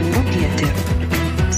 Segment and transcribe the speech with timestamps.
[0.00, 0.68] europietė.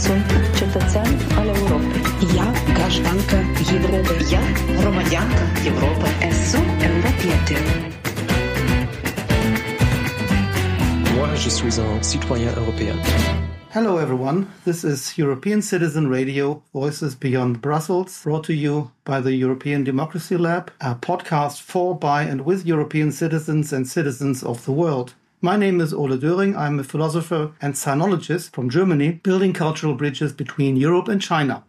[0.04, 2.02] Sunt cetățean al Europei.
[2.36, 3.38] Ja grażdanka
[3.74, 4.14] Europy.
[4.34, 4.40] Ja
[4.80, 6.08] громадянка Європи.
[6.28, 7.56] Esu europietė.
[11.16, 12.96] Moi, je suis un citoyen européen.
[13.74, 14.46] Hello, everyone.
[14.64, 20.36] This is European Citizen Radio, Voices Beyond Brussels, brought to you by the European Democracy
[20.36, 25.14] Lab, a podcast for, by, and with European citizens and citizens of the world.
[25.41, 26.53] My name is Ole Döring.
[26.57, 31.63] I'm a philosopher and sinologist from Germany, building cultural bridges between Europe and China.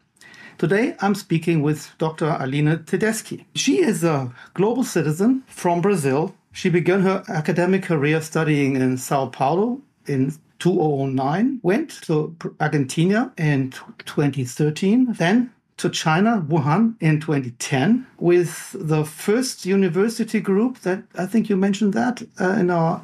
[0.59, 2.37] Today, I'm speaking with Dr.
[2.41, 3.45] Aline Tedeschi.
[3.55, 6.35] She is a global citizen from Brazil.
[6.51, 13.71] She began her academic career studying in Sao Paulo in 2009, went to Argentina in
[14.05, 21.49] 2013, then to China, Wuhan, in 2010, with the first university group that I think
[21.49, 23.01] you mentioned that uh, in our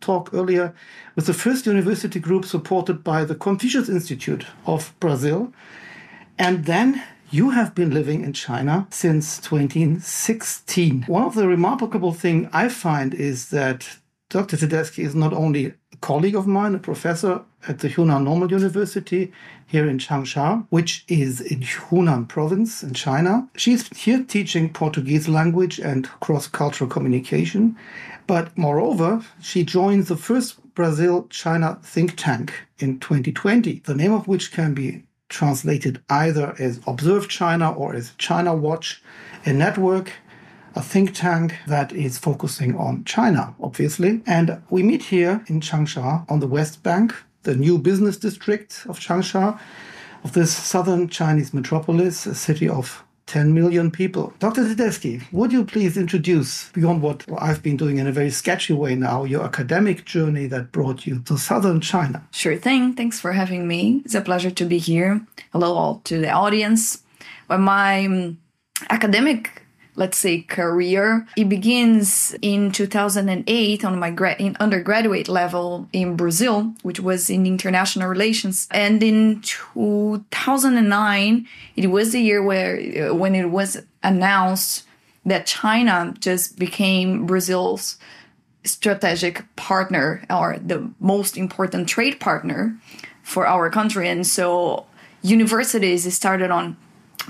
[0.00, 0.74] talk earlier,
[1.14, 5.52] with the first university group supported by the Confucius Institute of Brazil.
[6.38, 11.02] And then you have been living in China since 2016.
[11.02, 14.56] One of the remarkable things I find is that Dr.
[14.56, 19.32] Tedeschi is not only a colleague of mine, a professor at the Hunan Normal University
[19.66, 23.48] here in Changsha, which is in Hunan province in China.
[23.56, 27.76] She's here teaching Portuguese language and cross-cultural communication.
[28.26, 34.28] But moreover, she joins the first Brazil China think tank in 2020, the name of
[34.28, 39.02] which can be translated either as Observe China or as China Watch,
[39.44, 40.12] a network,
[40.74, 44.22] a think tank that is focusing on China, obviously.
[44.26, 47.14] And we meet here in Changsha on the West Bank,
[47.44, 49.58] the new business district of Changsha,
[50.24, 54.32] of this southern Chinese metropolis, a city of 10 million people.
[54.38, 54.62] Dr.
[54.62, 58.94] Tedeschi, would you please introduce, beyond what I've been doing in a very sketchy way
[58.94, 62.26] now, your academic journey that brought you to southern China?
[62.30, 62.94] Sure thing.
[62.94, 64.02] Thanks for having me.
[64.04, 65.20] It's a pleasure to be here.
[65.52, 67.02] Hello, all to the audience.
[67.48, 68.38] Well, my um,
[68.90, 69.65] academic
[69.96, 76.74] let's say career it begins in 2008 on my gra- in undergraduate level in brazil
[76.82, 78.68] which was in international relations.
[78.70, 84.84] And in 2009 it was the year where uh, when it was announced
[85.24, 87.96] that china just became brazil's
[88.66, 92.76] strategic partner or the most important trade partner
[93.22, 94.08] for our country.
[94.08, 94.86] And so
[95.22, 96.76] universities started on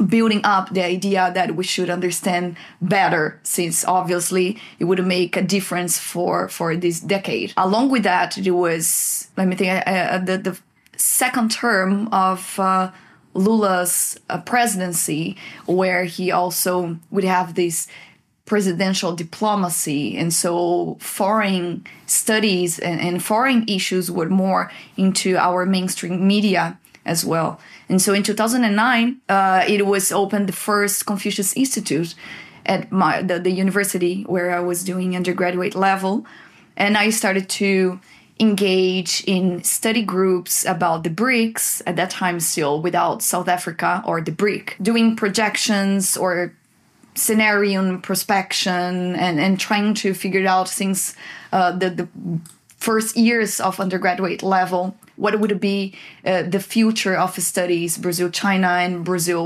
[0.08, 5.42] building up the idea that we should understand better since obviously it would make a
[5.42, 7.52] difference for for this decade.
[7.56, 10.58] Along with that it was let me think uh, uh, the, the
[10.96, 12.90] second term of uh,
[13.34, 15.36] lula's uh, presidency
[15.66, 17.88] where he also would have this
[18.46, 20.16] presidential diplomacy.
[20.16, 27.24] And so foreign studies and, and foreign issues were more into our mainstream media as
[27.24, 27.58] well.
[27.88, 32.14] And so in 2009, uh, it was opened the first Confucius Institute
[32.66, 36.26] at my, the, the university where I was doing undergraduate level.
[36.76, 38.00] And I started to
[38.38, 44.20] engage in study groups about the BRICS, at that time still without South Africa or
[44.20, 46.52] the BRIC, doing projections or
[47.14, 51.16] scenario prospection and, and trying to figure out things,
[51.52, 52.08] uh, the, the
[52.88, 54.82] first years of undergraduate level
[55.16, 55.78] what would be
[56.24, 59.44] uh, the future of studies brazil china and brazil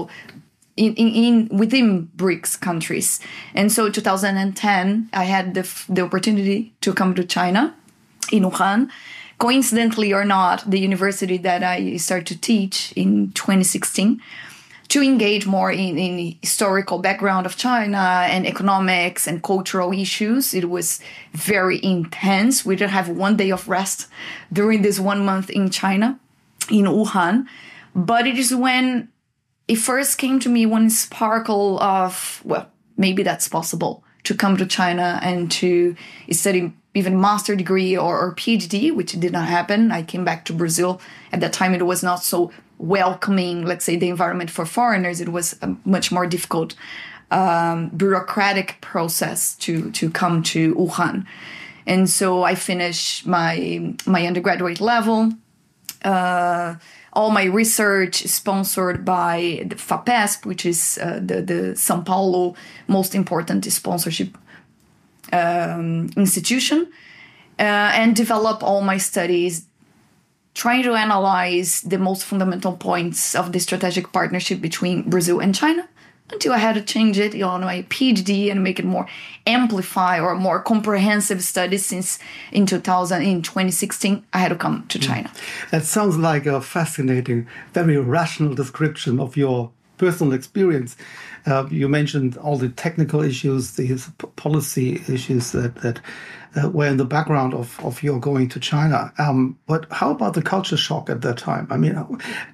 [0.76, 3.20] in, in, in, within BRICS countries.
[3.54, 7.74] And so 2010, I had the, the opportunity to come to China
[8.32, 8.88] in Wuhan.
[9.38, 14.22] Coincidentally or not, the university that I started to teach in 2016
[14.90, 20.52] to engage more in, in historical background of China and economics and cultural issues.
[20.52, 21.00] It was
[21.32, 22.64] very intense.
[22.64, 24.08] We didn't have one day of rest
[24.52, 26.18] during this one month in China,
[26.70, 27.46] in Wuhan.
[27.94, 29.08] But it is when
[29.68, 34.66] it first came to me one sparkle of, well, maybe that's possible to come to
[34.66, 35.94] China and to
[36.32, 39.92] study even master degree or, or PhD, which did not happen.
[39.92, 41.00] I came back to Brazil.
[41.32, 42.50] At that time, it was not so
[42.80, 45.20] welcoming, let's say, the environment for foreigners.
[45.20, 46.74] It was a much more difficult
[47.30, 51.24] um, bureaucratic process to to come to Wuhan,
[51.86, 55.32] and so I finished my my undergraduate level.
[56.04, 56.74] uh,
[57.12, 62.54] all my research is sponsored by the FAPESP, which is uh, the, the Sao Paulo
[62.86, 64.38] most important sponsorship
[65.32, 66.88] um, institution,
[67.58, 67.62] uh,
[67.94, 69.66] and develop all my studies
[70.54, 75.88] trying to analyze the most fundamental points of the strategic partnership between Brazil and China
[76.32, 79.06] until I had to change it on my PhD and make it more
[79.46, 82.18] amplify or more comprehensive study since
[82.52, 85.02] in 2000 in 2016 I had to come to mm.
[85.02, 85.32] China.
[85.70, 90.96] That sounds like a fascinating, very rational description of your personal experience.
[91.46, 93.96] Uh, you mentioned all the technical issues, the
[94.36, 96.00] policy issues that that
[96.56, 99.12] uh, were in the background of, of your going to China.
[99.18, 101.66] Um, but how about the culture shock at that time?
[101.70, 101.96] I mean,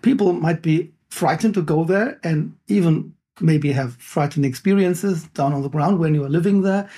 [0.03, 5.63] people might be frightened to go there and even maybe have frightening experiences down on
[5.63, 6.89] the ground when you are living there.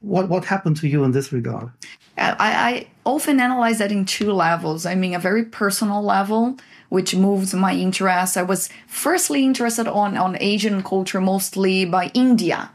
[0.00, 1.70] What what happened to you in this regard?
[2.18, 4.86] I, I often analyze that in two levels.
[4.86, 6.56] I mean, a very personal level,
[6.88, 8.36] which moves my interest.
[8.36, 12.70] I was firstly interested on on Asian culture mostly by India,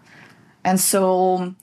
[0.64, 1.54] and so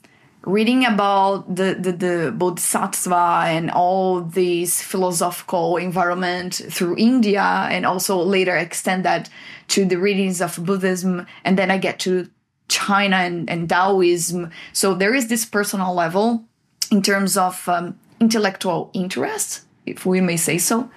[0.43, 8.17] reading about the, the, the bodhisattva and all these philosophical environment through India and also
[8.21, 9.29] later extend that
[9.67, 12.29] to the readings of Buddhism and then I get to
[12.69, 14.51] China and, and Taoism.
[14.71, 16.45] So there is this personal level
[16.91, 20.89] in terms of um, intellectual interest, if we may say so.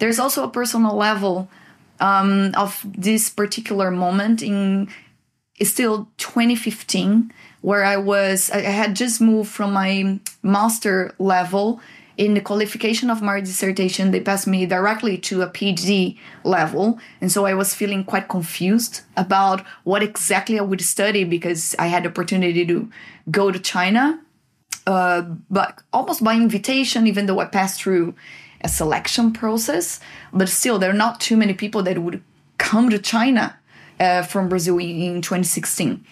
[0.00, 1.48] There's also a personal level
[2.00, 4.88] um, of this particular moment in
[5.62, 11.80] still 2015 where I was, I had just moved from my master level
[12.16, 14.10] in the qualification of my dissertation.
[14.10, 16.98] They passed me directly to a PhD level.
[17.20, 21.88] And so I was feeling quite confused about what exactly I would study because I
[21.88, 22.90] had the opportunity to
[23.30, 24.20] go to China,
[24.86, 28.14] uh, but almost by invitation, even though I passed through
[28.62, 30.00] a selection process.
[30.32, 32.22] But still, there are not too many people that would
[32.58, 33.58] come to China
[33.98, 36.04] uh, from Brazil in 2016.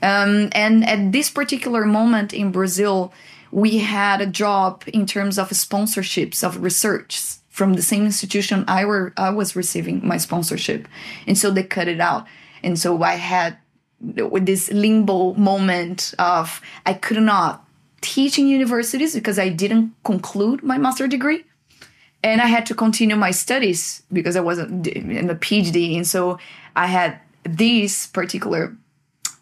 [0.00, 3.12] Um, and at this particular moment in Brazil,
[3.50, 8.84] we had a drop in terms of sponsorships of research from the same institution I
[8.84, 10.86] were I was receiving my sponsorship,
[11.26, 12.26] and so they cut it out.
[12.62, 13.58] And so I had
[14.00, 17.64] this limbo moment of I could not
[18.00, 21.44] teach in universities because I didn't conclude my master degree,
[22.22, 26.38] and I had to continue my studies because I wasn't in a PhD, and so
[26.74, 28.76] I had this particular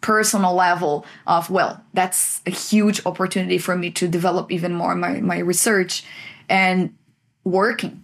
[0.01, 5.19] personal level of well that's a huge opportunity for me to develop even more my,
[5.19, 6.03] my research
[6.47, 6.95] and
[7.43, 8.03] working.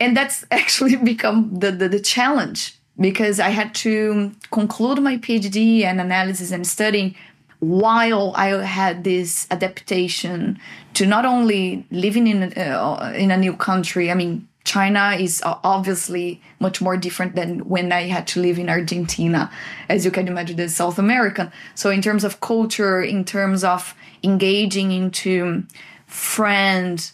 [0.00, 5.84] And that's actually become the, the, the challenge because i had to conclude my phd
[5.84, 7.14] and analysis and studying
[7.60, 10.58] while i had this adaptation
[10.98, 16.42] to not only living in, uh, in a new country i mean China is obviously
[16.60, 19.50] much more different than when I had to live in Argentina,
[19.88, 21.50] as you can imagine, the South American.
[21.74, 25.64] So, in terms of culture, in terms of engaging into
[26.06, 27.10] friend,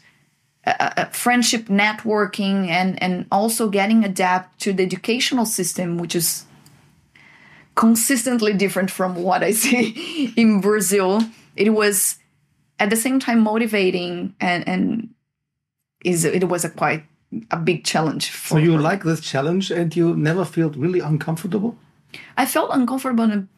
[0.66, 6.16] uh, uh, uh friendship networking, and and also getting adapt to the educational system, which
[6.16, 6.46] is
[7.76, 11.22] consistently different from what I see in Brazil.
[11.54, 12.19] It was
[12.84, 14.82] at the same time motivating and and
[16.04, 17.03] is it was a quite
[17.50, 18.31] a big challenge.
[18.31, 18.79] so you her.
[18.91, 21.76] like this challenge, and you never felt really uncomfortable.
[22.36, 23.48] I felt uncomfortable in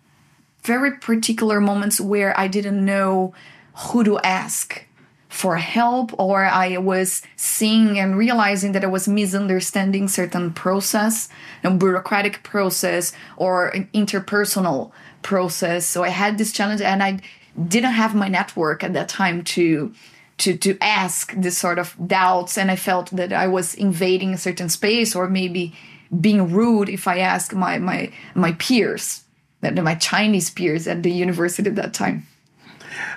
[0.62, 3.34] very particular moments where I didn't know
[3.74, 4.86] who to ask
[5.28, 11.28] for help, or I was seeing and realizing that I was misunderstanding certain process,
[11.64, 14.92] a bureaucratic process, or an interpersonal
[15.22, 15.84] process.
[15.84, 17.20] So I had this challenge, and I
[17.56, 19.92] didn't have my network at that time to
[20.38, 22.58] to to ask this sort of doubts.
[22.58, 25.74] And i felt that i was invading a certain space or maybe
[26.20, 29.24] being rude if i ask my my my peers
[29.60, 32.26] that my chinese peers at the university at that time.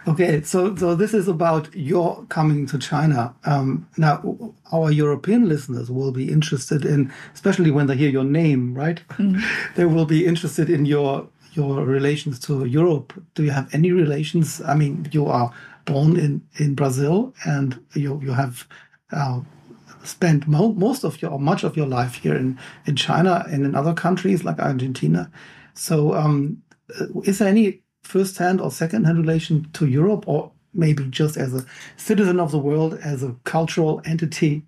[0.07, 3.33] Okay so so this is about your coming to china.
[3.45, 8.73] Um, now our european listeners will be interested in especially when they hear your name
[8.73, 9.01] right?
[9.09, 9.41] Mm-hmm.
[9.75, 14.61] they will be interested in your your relations to europe do you have any relations
[14.61, 15.51] i mean you are
[15.89, 18.67] born in, in Brazil and you, you have
[19.11, 19.41] uh,
[20.03, 23.65] spent mo- most of your, or much of your life here in, in China and
[23.65, 25.31] in other countries like Argentina.
[25.73, 26.61] So, um,
[27.23, 31.65] is there any first-hand or second-hand relation to Europe, or maybe just as a
[31.97, 34.63] citizen of the world, as a cultural entity?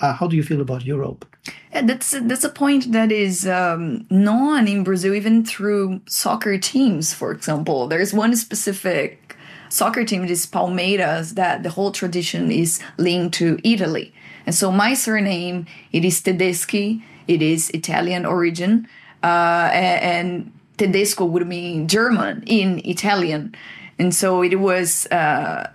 [0.00, 1.26] Uh, how do you feel about Europe?
[1.72, 7.12] Yeah, that's that's a point that is um, known in Brazil, even through soccer teams.
[7.12, 9.36] For example, there's one specific
[9.68, 14.14] soccer team, this Palmeiras, that the whole tradition is linked to Italy.
[14.46, 18.88] And so my surname, it is Tedeschi, it is Italian origin,
[19.22, 23.54] uh, and Tedesco would mean German in Italian.
[23.98, 25.68] And so it was uh,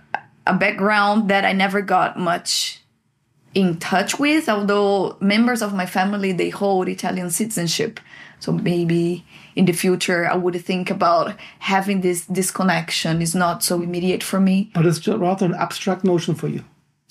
[0.46, 2.83] a background that I never got much
[3.54, 8.00] in touch with, although members of my family, they hold Italian citizenship.
[8.40, 9.24] So maybe
[9.56, 13.22] in the future, I would think about having this disconnection.
[13.22, 14.70] is not so immediate for me.
[14.74, 16.64] But it's rather an abstract notion for you.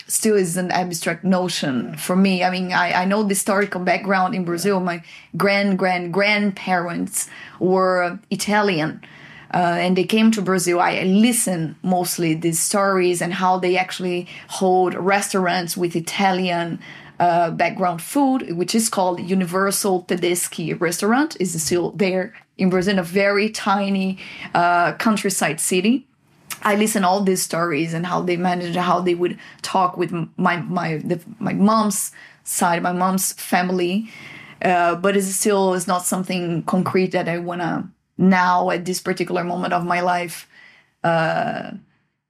[0.05, 2.43] Still is an abstract notion for me.
[2.43, 4.81] I mean, I, I know the historical background in Brazil.
[4.81, 5.01] My
[5.37, 9.01] grand, grand, grandparents were Italian.
[9.53, 10.79] Uh, and they came to Brazil.
[10.79, 16.79] I listen mostly these stories and how they actually hold restaurants with Italian
[17.19, 23.03] uh, background food, which is called Universal Tedeschi Restaurant, is still there in Brazil, a
[23.03, 24.17] very tiny
[24.53, 26.07] uh, countryside city.
[26.63, 30.57] I listen all these stories and how they managed, how they would talk with my
[30.57, 32.11] my the, my mom's
[32.43, 34.09] side, my mom's family,
[34.61, 39.43] uh, but it's still is not something concrete that I wanna now at this particular
[39.43, 40.47] moment of my life
[41.03, 41.71] uh,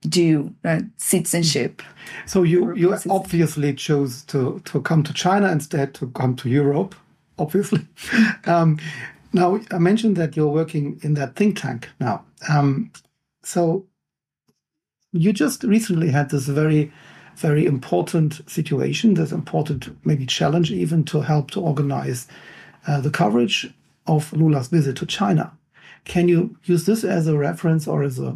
[0.07, 1.81] do uh, citizenship.
[2.25, 6.95] So you you obviously chose to to come to China instead to come to Europe,
[7.37, 7.87] obviously.
[8.45, 8.79] um,
[9.31, 12.23] now I mentioned that you're working in that think tank now.
[12.49, 12.91] Um,
[13.43, 13.85] so
[15.11, 16.91] you just recently had this very
[17.35, 22.27] very important situation, this important maybe challenge even to help to organize
[22.87, 23.73] uh, the coverage
[24.05, 25.51] of Lula's visit to China.
[26.05, 28.35] Can you use this as a reference or as a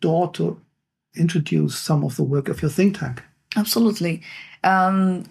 [0.00, 0.60] door to
[1.14, 3.22] introduce some of the work of your think tank?
[3.56, 4.22] Absolutely.
[4.64, 5.24] Um,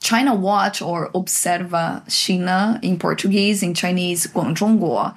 [0.00, 5.14] China Watch or Observa China in Portuguese, in Chinese, Guangzhongguo.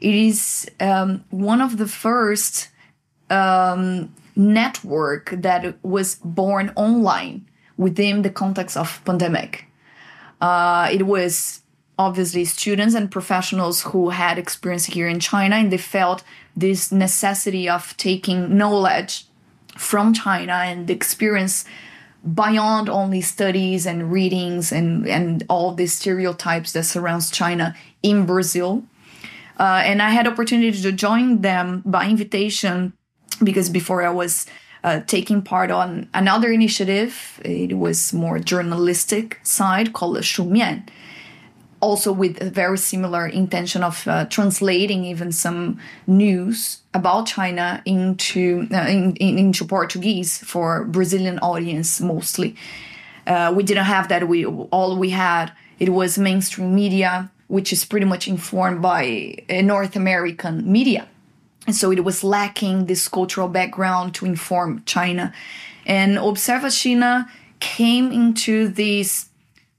[0.00, 2.68] It is um, one of the first
[3.28, 7.46] um, network that was born online
[7.76, 9.66] within the context of pandemic.
[10.40, 11.62] Uh, it was
[12.00, 16.24] obviously students and professionals who had experience here in China and they felt
[16.56, 19.26] this necessity of taking knowledge
[19.76, 21.66] from China and the experience
[22.34, 28.82] beyond only studies and readings and, and all the stereotypes that surrounds China in Brazil.
[29.58, 32.94] Uh, and I had opportunity to join them by invitation
[33.44, 34.46] because before I was
[34.82, 37.38] uh, taking part on another initiative.
[37.44, 40.88] It was more journalistic side called Shumian
[41.80, 48.66] also with a very similar intention of uh, translating even some news about China into
[48.72, 52.54] uh, in, in, into Portuguese for Brazilian audience mostly.
[53.26, 54.28] Uh, we didn't have that.
[54.28, 59.96] We all we had it was mainstream media, which is pretty much informed by North
[59.96, 61.08] American media,
[61.66, 65.32] and so it was lacking this cultural background to inform China.
[65.86, 67.28] And Observa China
[67.60, 69.29] came into this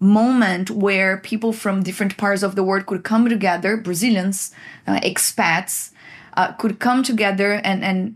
[0.02, 4.52] moment where people from different parts of the world could come together, Brazilians,
[4.88, 5.92] uh, expats,
[6.34, 8.16] uh, could come together and, and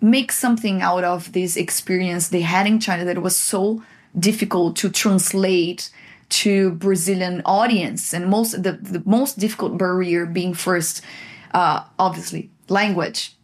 [0.00, 3.82] make something out of this experience they had in China that was so
[4.18, 5.90] difficult to translate
[6.28, 8.12] to Brazilian audience.
[8.12, 11.02] And most the, the most difficult barrier being first,
[11.52, 13.36] uh, obviously, language,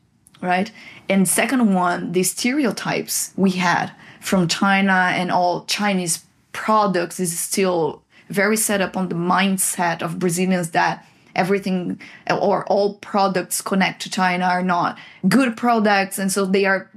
[0.43, 0.73] right?
[1.09, 8.03] And second one, the stereotypes we had from China and all Chinese products is still
[8.29, 14.11] very set up on the mindset of Brazilians that everything or all products connect to
[14.11, 16.91] China are not good products, and so they are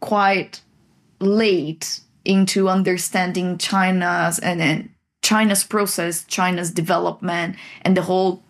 [0.00, 0.60] quite
[1.20, 4.90] late into understanding China's and, and
[5.22, 8.42] China's process, China's development, and the whole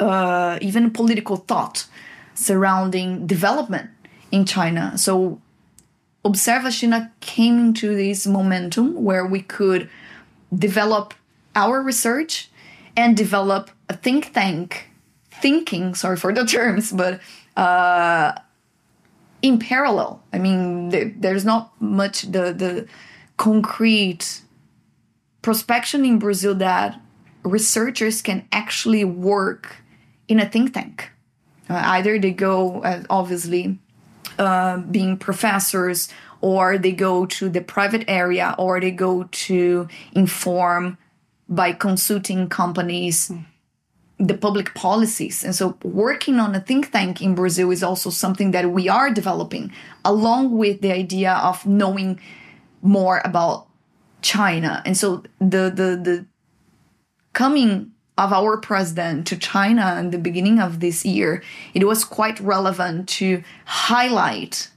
[0.00, 1.86] uh, even political thought
[2.34, 3.90] surrounding development
[4.30, 4.96] in China.
[4.96, 5.40] So
[6.24, 9.90] Observa China came into this momentum where we could
[10.54, 11.14] develop
[11.54, 12.50] our research
[12.96, 14.88] and develop a think tank
[15.30, 17.20] thinking sorry for the terms but
[17.56, 18.32] uh,
[19.42, 20.22] in parallel.
[20.32, 22.88] I mean there, there's not much the the
[23.36, 24.40] concrete
[25.42, 26.98] prospection in brazil that
[27.42, 29.76] researchers can actually work
[30.28, 31.10] in a think tank.
[31.68, 33.78] Uh, either they go uh, obviously
[34.38, 36.08] uh, being professors
[36.40, 40.98] or they go to the private area or they go to inform
[41.48, 43.44] by consulting companies mm.
[44.18, 48.50] the public policies and so working on a think tank in brazil is also something
[48.50, 49.72] that we are developing
[50.04, 52.20] along with the idea of knowing
[52.82, 53.66] more about
[54.20, 56.26] china and so the the the
[57.32, 61.42] coming of our president to China in the beginning of this year,
[61.74, 64.70] it was quite relevant to highlight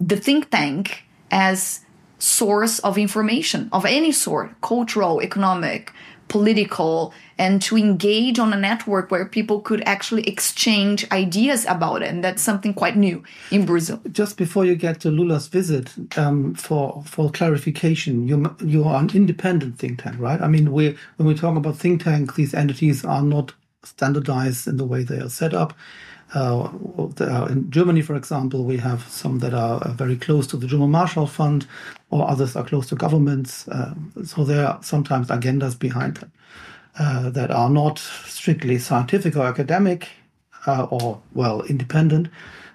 [0.00, 1.80] the think tank as
[2.18, 5.92] source of information of any sort, cultural, economic,
[6.28, 12.08] political, and to engage on a network where people could actually exchange ideas about it.
[12.08, 14.00] And that's something quite new in Brazil.
[14.12, 19.10] Just before you get to Lula's visit, um, for for clarification, you you are an
[19.14, 20.40] independent think tank, right?
[20.40, 23.52] I mean, we when we talk about think tank, these entities are not
[23.84, 25.72] standardized in the way they are set up.
[26.34, 26.68] Uh,
[27.48, 31.26] in Germany, for example, we have some that are very close to the German Marshall
[31.26, 31.66] Fund,
[32.10, 33.68] or others are close to governments.
[33.68, 36.32] Uh, so there are sometimes agendas behind them
[36.98, 40.08] uh, that are not strictly scientific or academic,
[40.66, 42.28] uh, or well, independent.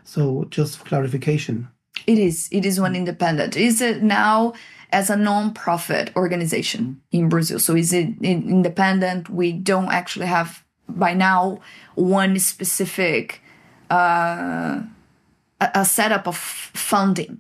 [0.03, 1.67] So just for clarification,
[2.05, 2.49] it is.
[2.51, 3.55] It is one independent.
[3.55, 4.53] Is it now?
[4.93, 7.57] as a non-profit organization in Brazil.
[7.57, 9.27] So is it independent?
[9.27, 11.59] We don't actually have by now
[11.95, 13.41] one specific
[13.89, 14.81] uh,
[15.59, 17.39] a setup of funding.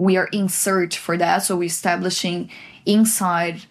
[0.00, 2.50] We are in search for that, so we're establishing
[2.86, 3.66] inside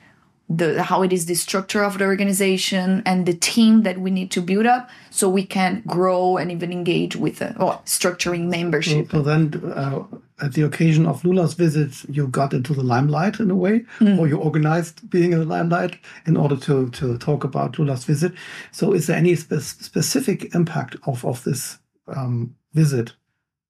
[0.49, 4.31] the how it is the structure of the organization and the team that we need
[4.31, 9.11] to build up so we can grow and even engage with it or structuring membership.
[9.11, 10.03] So, so then, uh,
[10.41, 14.17] at the occasion of Lula's visit, you got into the limelight in a way, mm.
[14.17, 18.33] or you organized being in the limelight in order to to talk about Lula's visit.
[18.71, 23.13] So, is there any spe- specific impact of of this um, visit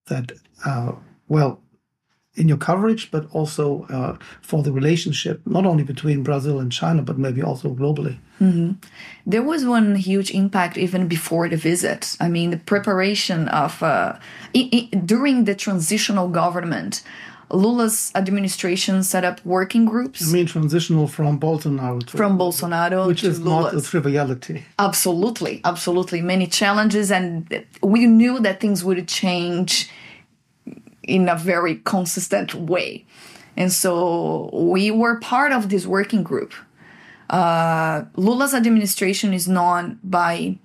[0.07, 0.31] that,
[0.65, 0.93] uh,
[1.27, 1.61] well,
[2.39, 7.01] in your coverage, but also uh, for the relationship, not only between Brazil and China,
[7.01, 8.17] but maybe also globally.
[8.41, 8.71] Mm-hmm.
[9.25, 12.15] There was one huge impact even before the visit.
[12.19, 14.17] I mean, the preparation of, uh,
[15.05, 17.03] during the transitional government,
[17.51, 20.29] Lula's administration set up working groups.
[20.29, 23.73] I mean, transitional from Bolsonaro to from Bolsonaro, which is Lula's.
[23.73, 24.63] not a triviality.
[24.77, 29.89] Absolutely, absolutely, many challenges, and we knew that things would change
[31.15, 33.05] in a very consistent way,
[33.57, 36.53] and so we were part of this working group.
[37.29, 40.57] Uh, Lula's administration is known by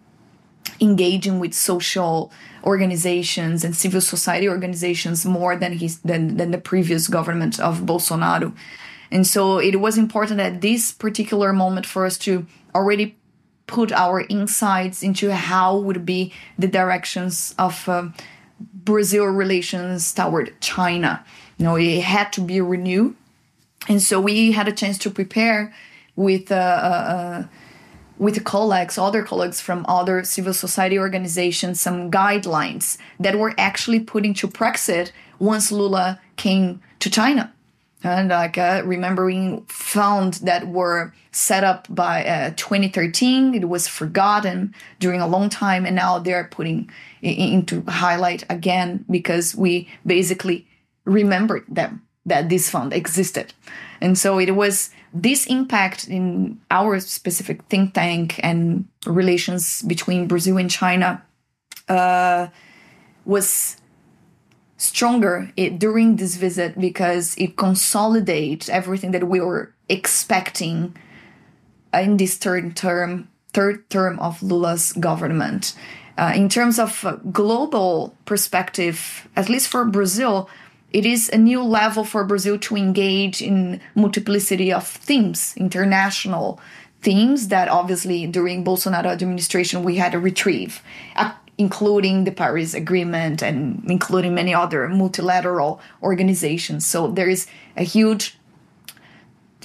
[0.80, 2.32] engaging with social
[2.64, 8.54] organizations and civil society organizations more than his than, than the previous government of Bolsonaro.
[9.10, 13.16] And so it was important at this particular moment for us to already
[13.66, 18.08] put our insights into how would be the directions of uh,
[18.84, 21.24] Brazil relations toward China.
[21.58, 23.16] You know, it had to be renewed,
[23.88, 25.72] and so we had a chance to prepare
[26.16, 26.52] with.
[26.52, 27.44] Uh, uh, uh
[28.18, 34.24] with colleagues, other colleagues from other civil society organizations, some guidelines that were actually put
[34.24, 37.53] into practice once Lula came to China.
[38.04, 44.74] And like uh, remembering found that were set up by uh, 2013, it was forgotten
[45.00, 46.90] during a long time, and now they're putting
[47.22, 50.68] into highlight again because we basically
[51.06, 53.54] remembered them that this fund existed,
[54.02, 60.58] and so it was this impact in our specific think tank and relations between Brazil
[60.58, 61.22] and China
[61.88, 62.48] uh,
[63.24, 63.76] was
[64.84, 70.96] stronger it, during this visit because it consolidates everything that we were expecting
[71.92, 75.74] in this third term third term of Lula's government.
[76.16, 80.48] Uh, in terms of uh, global perspective, at least for Brazil,
[80.92, 86.60] it is a new level for Brazil to engage in multiplicity of themes, international
[87.02, 90.82] themes that obviously during Bolsonaro administration we had to retrieve,
[91.56, 96.86] including the Paris Agreement and including many other multilateral organizations.
[96.86, 98.36] So there is a huge.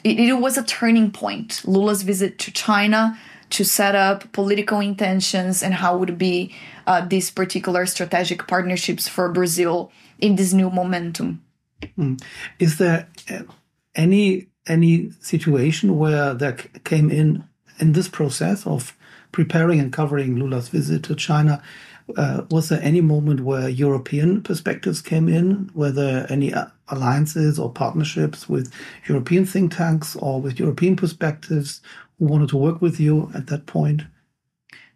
[0.04, 1.62] It, it was a turning point.
[1.66, 3.18] Lula's visit to China
[3.50, 6.54] to set up political intentions and how would be
[6.86, 11.44] uh, these particular strategic partnerships for Brazil in this new momentum.
[11.98, 12.22] Mm.
[12.60, 13.44] Is there uh,
[13.96, 17.44] any any situation where there came in
[17.80, 18.96] in this process of
[19.32, 21.62] preparing and covering Lula's visit to China?
[22.18, 25.70] Uh, was there any moment where European perspectives came in?
[25.74, 28.74] Were there any uh, alliances or partnerships with
[29.08, 31.82] European think tanks or with European perspectives
[32.18, 34.04] who wanted to work with you at that point?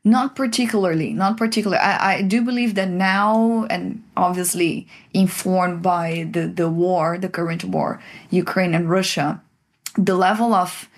[0.05, 1.81] Not particularly, not particularly.
[1.81, 7.63] I, I do believe that now, and obviously informed by the, the war, the current
[7.63, 9.41] war, Ukraine and Russia,
[9.97, 10.89] the level of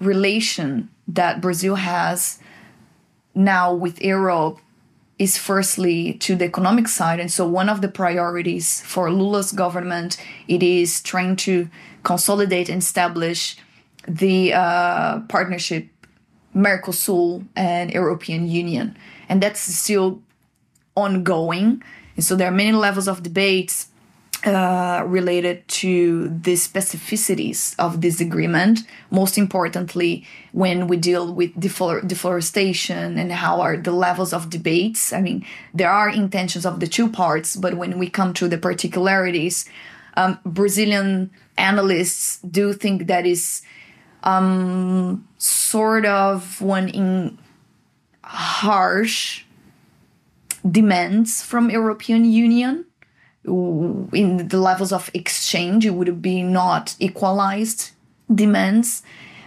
[0.00, 2.38] relation that Brazil has
[3.34, 4.58] now with Europe
[5.18, 10.16] is firstly to the economic side and so one of the priorities for lula's government
[10.48, 11.68] it is trying to
[12.02, 13.56] consolidate and establish
[14.08, 15.86] the uh, partnership
[16.54, 18.96] Mercosur and European Union,
[19.28, 20.20] and that's still
[20.94, 21.82] ongoing.
[22.16, 23.88] And so there are many levels of debates
[24.44, 28.80] uh, related to the specificities of this agreement.
[29.10, 35.12] Most importantly, when we deal with defor- deforestation and how are the levels of debates.
[35.12, 38.58] I mean, there are intentions of the two parts, but when we come to the
[38.58, 39.64] particularities,
[40.16, 43.62] um, Brazilian analysts do think that is
[44.24, 47.38] um, sort of one in
[48.24, 49.44] harsh
[50.68, 52.86] demands from European Union
[53.44, 57.90] in the levels of exchange, it would be not equalized
[58.32, 59.02] demands.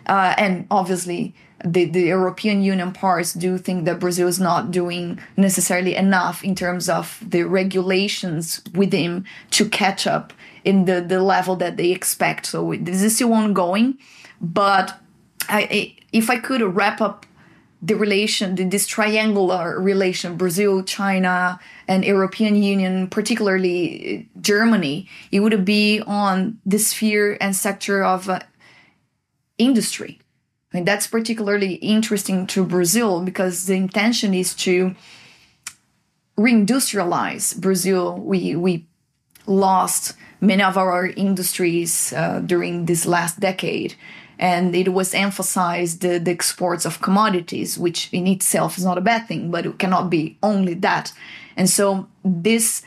[0.05, 5.19] Uh, and obviously, the, the European Union parts do think that Brazil is not doing
[5.37, 11.55] necessarily enough in terms of the regulations within to catch up in the, the level
[11.55, 12.45] that they expect.
[12.45, 13.97] So this is still ongoing.
[14.41, 14.99] But
[15.47, 17.25] I, if I could wrap up
[17.81, 26.01] the relation, this triangular relation, Brazil, China, and European Union, particularly Germany, it would be
[26.07, 28.39] on the sphere and sector of uh,
[29.57, 30.19] industry.
[30.73, 34.95] I mean, that's particularly interesting to Brazil because the intention is to
[36.37, 38.17] reindustrialize Brazil.
[38.17, 38.85] We we
[39.47, 43.95] lost many of our industries uh, during this last decade
[44.37, 49.01] and it was emphasized the, the, exports of commodities, which in itself is not a
[49.01, 51.13] bad thing, but it cannot be only that.
[51.55, 52.83] And so this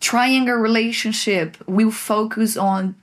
[0.00, 2.96] triangle relationship will focus on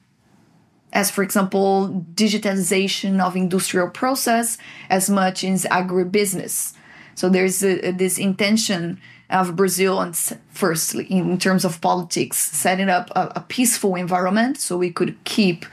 [0.91, 4.57] as for example digitalization of industrial process
[4.89, 6.73] as much as agribusiness
[7.15, 10.15] so there's a, this intention of brazil and
[10.51, 15.65] firstly in terms of politics setting up a, a peaceful environment so we could keep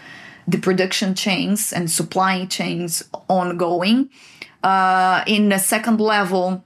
[0.47, 4.11] the production chains and supply chains ongoing.
[4.63, 6.65] Uh, in the second level,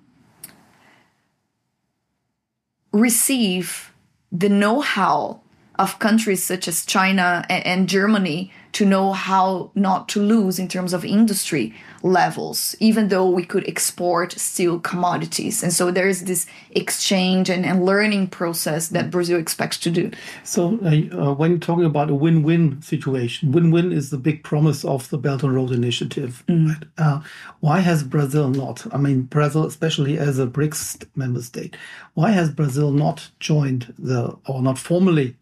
[2.93, 3.93] receive
[4.33, 5.41] the know how
[5.79, 10.69] of countries such as China and, and Germany to know how not to lose in
[10.69, 15.63] terms of industry levels, even though we could export steel commodities.
[15.63, 20.11] And so there is this exchange and, and learning process that Brazil expects to do.
[20.45, 24.85] So uh, uh, when you're talking about a win-win situation, win-win is the big promise
[24.85, 26.43] of the Belt and Road Initiative.
[26.49, 26.69] Mm.
[26.69, 26.85] Right?
[26.99, 27.21] Uh,
[27.61, 28.87] why has Brazil not?
[28.95, 31.77] I mean, Brazil, especially as a BRICS member state,
[32.15, 35.37] why has Brazil not joined the or not formally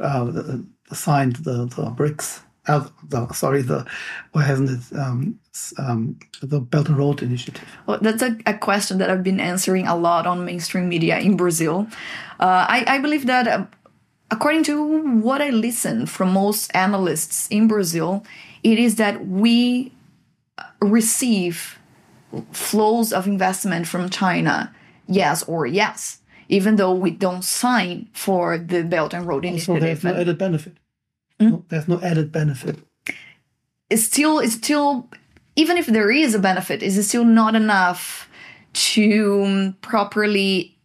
[0.00, 0.58] uh,
[0.92, 3.86] signed the, the BRICS uh, the, sorry, the
[4.32, 5.38] why hasn't it um,
[5.78, 7.64] um, the Belt and Road Initiative?
[7.86, 11.36] Well, that's a, a, question that I've been answering a lot on mainstream media in
[11.36, 11.86] Brazil.
[12.40, 13.66] Uh, I, I, believe that, uh,
[14.30, 18.24] according to what I listen from most analysts in Brazil,
[18.62, 19.92] it is that we
[20.80, 21.78] receive
[22.52, 24.74] flows of investment from China,
[25.06, 29.80] yes or yes, even though we don't sign for the Belt and Road Initiative.
[29.80, 30.76] So there's no added benefit.
[31.50, 31.64] Mm?
[31.68, 32.78] There's no added benefit.
[33.90, 35.08] It's still, it's still,
[35.56, 38.28] even if there is a benefit, is still not enough
[38.72, 40.76] to properly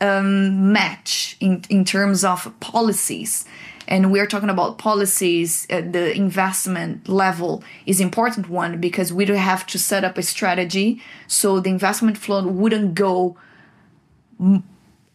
[0.00, 3.44] um, match in, in terms of policies.
[3.88, 9.34] And we're talking about policies, uh, the investment level is important one because we do
[9.34, 13.36] have to set up a strategy so the investment flow wouldn't go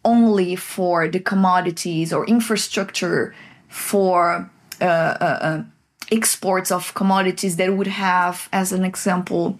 [0.04, 3.34] only for the commodities or infrastructure
[3.72, 4.50] for
[4.82, 5.62] uh, uh, uh,
[6.10, 9.58] exports of commodities that would have, as an example,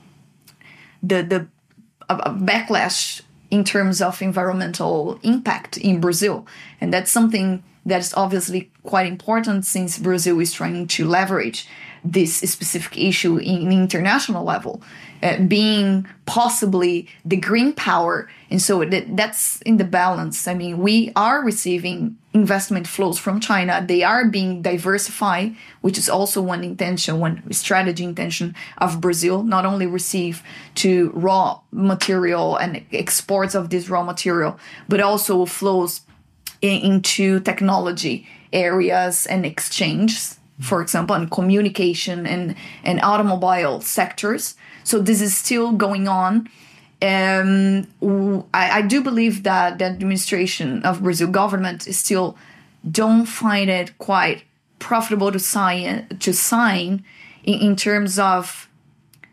[1.02, 1.48] the the
[2.10, 6.46] backlash in terms of environmental impact in Brazil,
[6.78, 11.66] and that's something that is obviously quite important since Brazil is trying to leverage
[12.04, 14.82] this specific issue in international level
[15.22, 18.28] uh, being possibly the green power.
[18.50, 20.48] And so that, that's in the balance.
[20.48, 23.84] I mean, we are receiving investment flows from China.
[23.86, 29.64] They are being diversified, which is also one intention, one strategy intention of Brazil, not
[29.64, 30.42] only receive
[30.76, 36.00] to raw material and exports of this raw material, but also flows
[36.60, 40.18] in, into technology areas and exchange
[40.60, 44.54] for example, and communication and, and automobile sectors.
[44.84, 46.48] So this is still going on.
[47.02, 47.88] Um,
[48.54, 52.36] I, I, do believe that the administration of Brazil government is still
[52.88, 54.44] don't find it quite
[54.78, 57.04] profitable to sign to sign
[57.42, 58.68] in, in terms of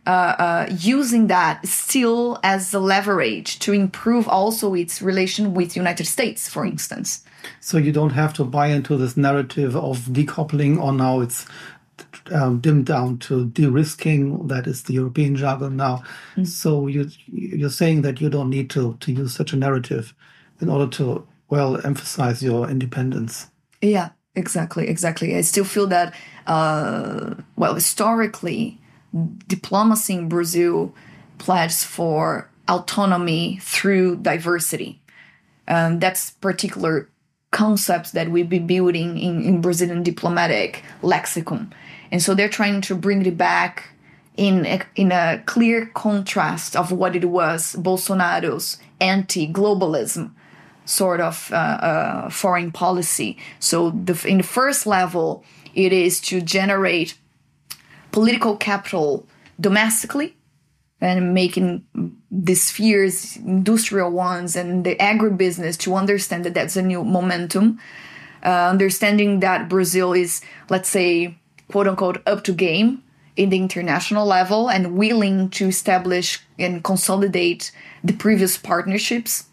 [0.10, 6.06] uh, uh, using that still as the leverage to improve also its relation with United
[6.06, 7.24] States, for instance.
[7.60, 11.46] So you don't have to buy into this narrative of decoupling or now it's
[12.32, 14.48] um, dimmed down to de-risking.
[14.48, 16.02] That is the European jargon now.
[16.36, 16.48] Mm.
[16.48, 20.16] So you you're saying that you don't need to to use such a narrative
[20.60, 23.52] in order to well emphasize your independence.
[23.80, 25.36] Yeah, exactly, exactly.
[25.36, 26.16] I still feel that
[26.48, 28.80] uh, well historically,
[29.48, 30.94] diplomacy in Brazil
[31.38, 35.02] pledges for autonomy through diversity.
[35.68, 37.10] Um, that's particular
[37.52, 41.74] concepts that we've been building in, in Brazilian diplomatic lexicon.
[42.12, 43.90] And so they're trying to bring it back
[44.38, 50.32] in a, in a clear contrast of what it was Bolsonaro's anti-globalism
[50.86, 53.38] sort of uh, uh, foreign policy.
[53.60, 55.44] So the, in the first level,
[55.76, 57.19] it is to generate
[58.12, 59.28] political capital
[59.60, 60.36] domestically
[61.02, 61.86] and making
[62.30, 67.80] the spheres, industrial ones, and the agribusiness to understand that that's a new momentum.
[68.44, 71.38] Uh, understanding that Brazil is, let's say,
[71.70, 73.04] quote unquote, up to game
[73.36, 77.72] in the international level and willing to establish and consolidate
[78.04, 79.46] the previous partnerships.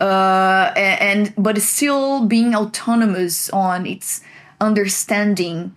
[0.00, 4.20] Uh, and but still being autonomous on its
[4.60, 5.76] understanding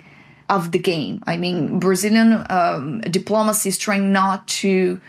[0.49, 1.23] of the game.
[1.27, 4.99] I mean, Brazilian um, diplomacy is trying not to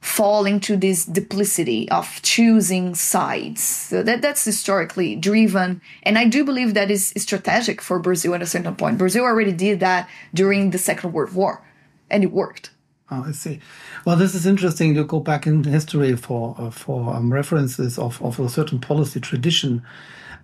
[0.00, 3.60] fall into this duplicity of choosing sides.
[3.62, 5.80] So that, that's historically driven.
[6.04, 8.98] And I do believe that is strategic for Brazil at a certain point.
[8.98, 11.60] Brazil already did that during the Second World War,
[12.08, 12.70] and it worked.
[13.10, 13.60] Oh, I see.
[14.04, 18.20] Well, this is interesting to go back in history for uh, for um, references of,
[18.22, 19.82] of a certain policy tradition,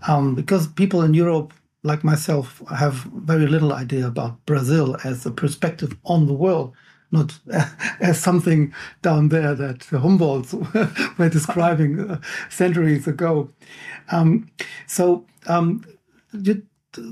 [0.07, 5.31] um, because people in Europe like myself, have very little idea about Brazil as a
[5.31, 6.75] perspective on the world,
[7.11, 7.39] not
[8.01, 10.53] as something down there that Humboldt
[11.19, 13.51] were describing uh, centuries ago.
[14.11, 14.49] Um,
[14.87, 15.85] so um,
[16.33, 16.63] you,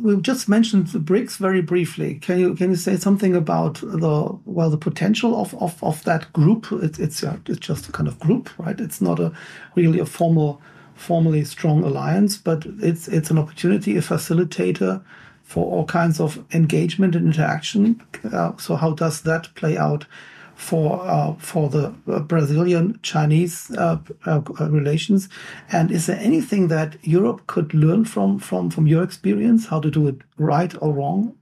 [0.03, 2.15] we've just mentioned the BRICS very briefly.
[2.17, 6.33] Can you can you say something about the well the potential of of, of that
[6.33, 6.71] group?
[6.71, 8.79] It, it's it's just a kind of group, right?
[8.81, 9.33] It's not a
[9.75, 10.61] really a formal
[11.01, 15.03] formally strong alliance, but it's it's an opportunity, a facilitator
[15.43, 18.01] for all kinds of engagement and interaction.
[18.33, 20.07] Uh, so how does that play out
[20.55, 25.29] for uh, for the uh, Brazilian Chinese uh, uh, relations?
[25.73, 29.67] And is there anything that Europe could learn from from from your experience?
[29.69, 31.35] How to do it right or wrong?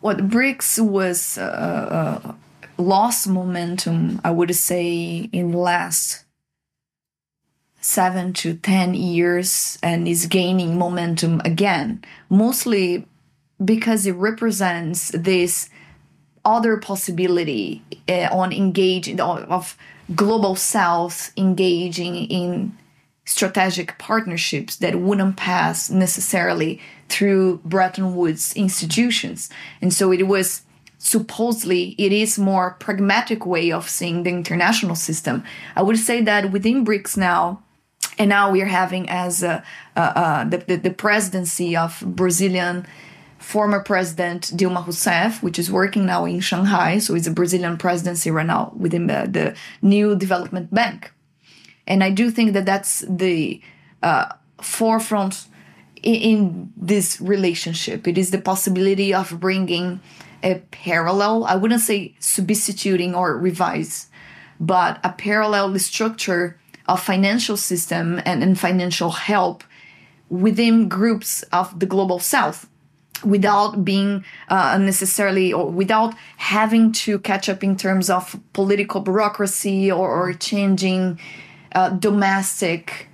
[0.00, 2.34] What BRICS was uh,
[2.78, 6.27] lost momentum, I would say, in the last
[7.80, 13.06] seven to 10 years and is gaining momentum again, mostly
[13.64, 15.68] because it represents this
[16.44, 19.76] other possibility uh, on engaging of
[20.14, 22.76] global south engaging in
[23.24, 29.50] strategic partnerships that wouldn't pass necessarily through Bretton Woods institutions.
[29.82, 30.62] And so it was
[30.96, 35.44] supposedly it is more pragmatic way of seeing the international system.
[35.76, 37.62] I would say that within BRICS now,
[38.18, 39.62] and now we're having as uh,
[39.96, 42.86] uh, the, the, the presidency of Brazilian
[43.38, 46.98] former president Dilma Rousseff, which is working now in Shanghai.
[46.98, 51.12] So it's a Brazilian presidency right now within the, the new development bank.
[51.86, 53.62] And I do think that that's the
[54.02, 55.46] uh, forefront
[56.02, 58.06] in, in, this relationship.
[58.06, 60.00] It is the possibility of bringing
[60.42, 64.08] a parallel, I wouldn't say substituting or revise,
[64.60, 69.62] but a parallel structure of financial system and, and financial help
[70.30, 72.68] within groups of the global south
[73.24, 79.90] without being uh, necessarily or without having to catch up in terms of political bureaucracy
[79.90, 81.18] or, or changing
[81.74, 83.08] uh, domestic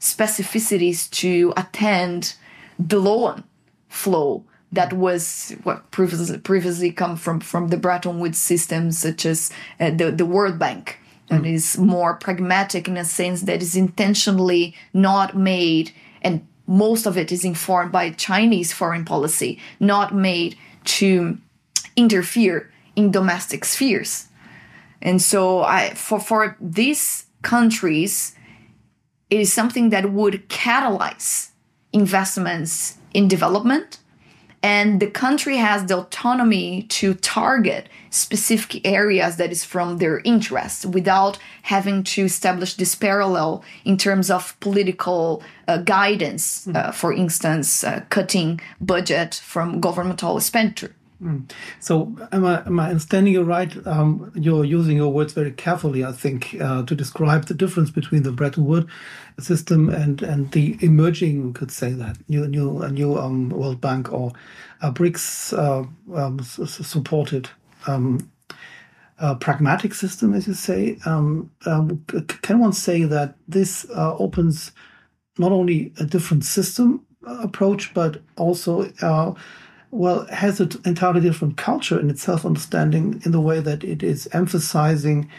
[0.00, 2.34] specificities to attend
[2.78, 3.42] the loan
[3.88, 9.50] flow that was what previously previously come from from the Bretton Woods systems such as
[9.80, 10.98] uh, the the World Bank
[11.30, 11.52] and mm.
[11.52, 17.32] is more pragmatic in a sense that is intentionally not made and most of it
[17.32, 21.38] is informed by Chinese foreign policy, not made to
[21.96, 24.28] interfere in domestic spheres.
[25.00, 28.34] And so I for for these countries
[29.30, 31.50] it is something that would catalyze
[31.92, 33.98] investments in development
[34.62, 40.86] and the country has the autonomy to target specific areas that is from their interest
[40.86, 47.84] without having to establish this parallel in terms of political uh, guidance uh, for instance
[47.84, 51.50] uh, cutting budget from governmental expenditure Mm.
[51.80, 53.74] So, am I, am I understanding you right?
[53.86, 58.22] Um, you're using your words very carefully, I think, uh, to describe the difference between
[58.22, 58.86] the Bretton Woods
[59.40, 63.80] system and, and the emerging, we could say that, new, new, a new um, World
[63.80, 64.32] Bank or
[64.80, 67.50] uh, BRICS uh, um, supported
[67.88, 68.30] um,
[69.40, 70.98] pragmatic system, as you say.
[71.04, 72.04] Um, um,
[72.42, 74.70] can one say that this uh, opens
[75.36, 79.34] not only a different system uh, approach, but also uh,
[79.90, 84.02] well, has an entirely different culture in its self understanding in the way that it
[84.02, 85.30] is emphasizing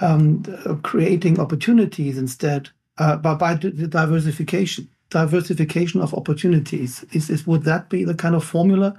[0.00, 0.42] um,
[0.82, 4.88] creating opportunities instead uh, by, by diversification.
[5.10, 8.98] Diversification of opportunities is, is would that be the kind of formula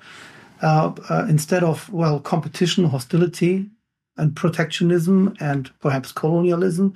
[0.62, 3.69] uh, uh, instead of well competition, hostility,
[4.17, 6.93] and protectionism, and perhaps colonialism,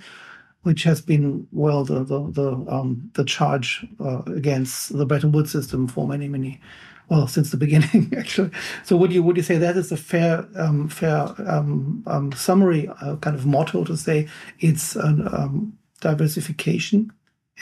[0.61, 5.51] which has been well the the the, um, the charge uh, against the Bretton Woods
[5.51, 6.61] system for many many
[7.09, 8.51] well since the beginning actually.
[8.83, 12.87] So would you would you say that is a fair um, fair um, um, summary
[13.01, 14.27] uh, kind of motto to say
[14.59, 17.11] it's an um, diversification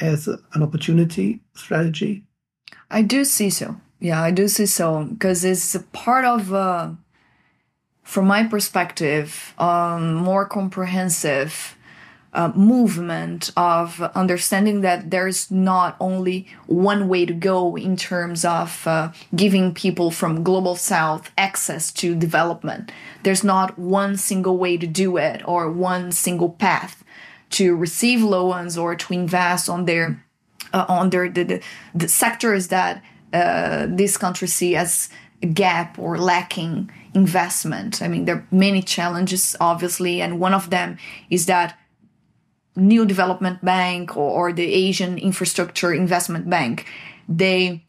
[0.01, 2.23] as an opportunity strategy?
[2.91, 3.77] I do see so.
[3.99, 6.53] Yeah, I do see so because it's a part of.
[6.53, 6.91] Uh,
[8.03, 11.77] from my perspective, um, more comprehensive
[12.34, 18.86] uh, movement of understanding that there's not only one way to go in terms of
[18.86, 22.92] uh, giving people from global south access to development.
[23.24, 27.04] There's not one single way to do it or one single path
[27.52, 30.24] to receive loans or to invest on their
[30.74, 31.62] uh, on their the, the,
[31.96, 35.10] the sectors that uh, this country see as
[35.42, 38.02] a gap or lacking investment.
[38.02, 40.98] I mean there are many challenges obviously and one of them
[41.30, 41.78] is that
[42.78, 46.86] new development bank or, or the asian infrastructure investment bank
[47.28, 47.84] they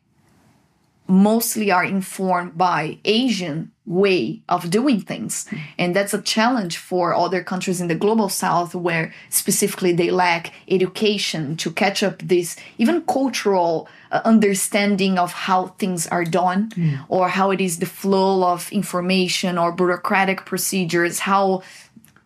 [1.07, 5.47] mostly are informed by asian way of doing things
[5.79, 10.53] and that's a challenge for other countries in the global south where specifically they lack
[10.69, 16.99] education to catch up this even cultural uh, understanding of how things are done mm.
[17.09, 21.63] or how it is the flow of information or bureaucratic procedures how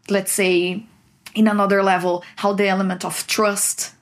[0.08, 0.84] let's say
[1.34, 3.92] in another level how the element of trust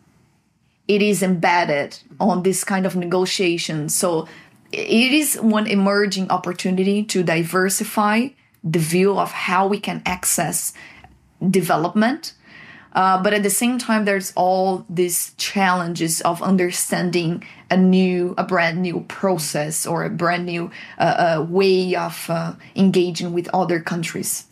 [0.90, 3.88] it is embedded on this kind of negotiation.
[3.88, 4.26] So
[4.72, 8.30] it is one emerging opportunity to diversify
[8.64, 10.72] the view of how we can access
[11.48, 12.34] development.
[12.92, 18.42] Uh, but at the same time there's all these challenges of understanding a new a
[18.42, 21.02] brand new process or a brand new uh,
[21.38, 24.44] uh, way of uh, engaging with other countries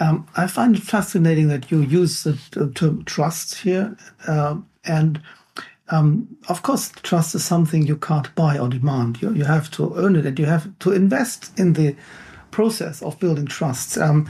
[0.00, 5.20] um, i find it fascinating that you use the term trust here um, and
[5.90, 9.20] um, of course, trust is something you can't buy on demand.
[9.20, 11.94] You, you have to earn it and you have to invest in the
[12.50, 13.98] process of building trust.
[13.98, 14.28] Um,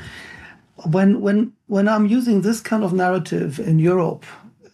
[0.85, 4.25] when, when, when I'm using this kind of narrative in Europe,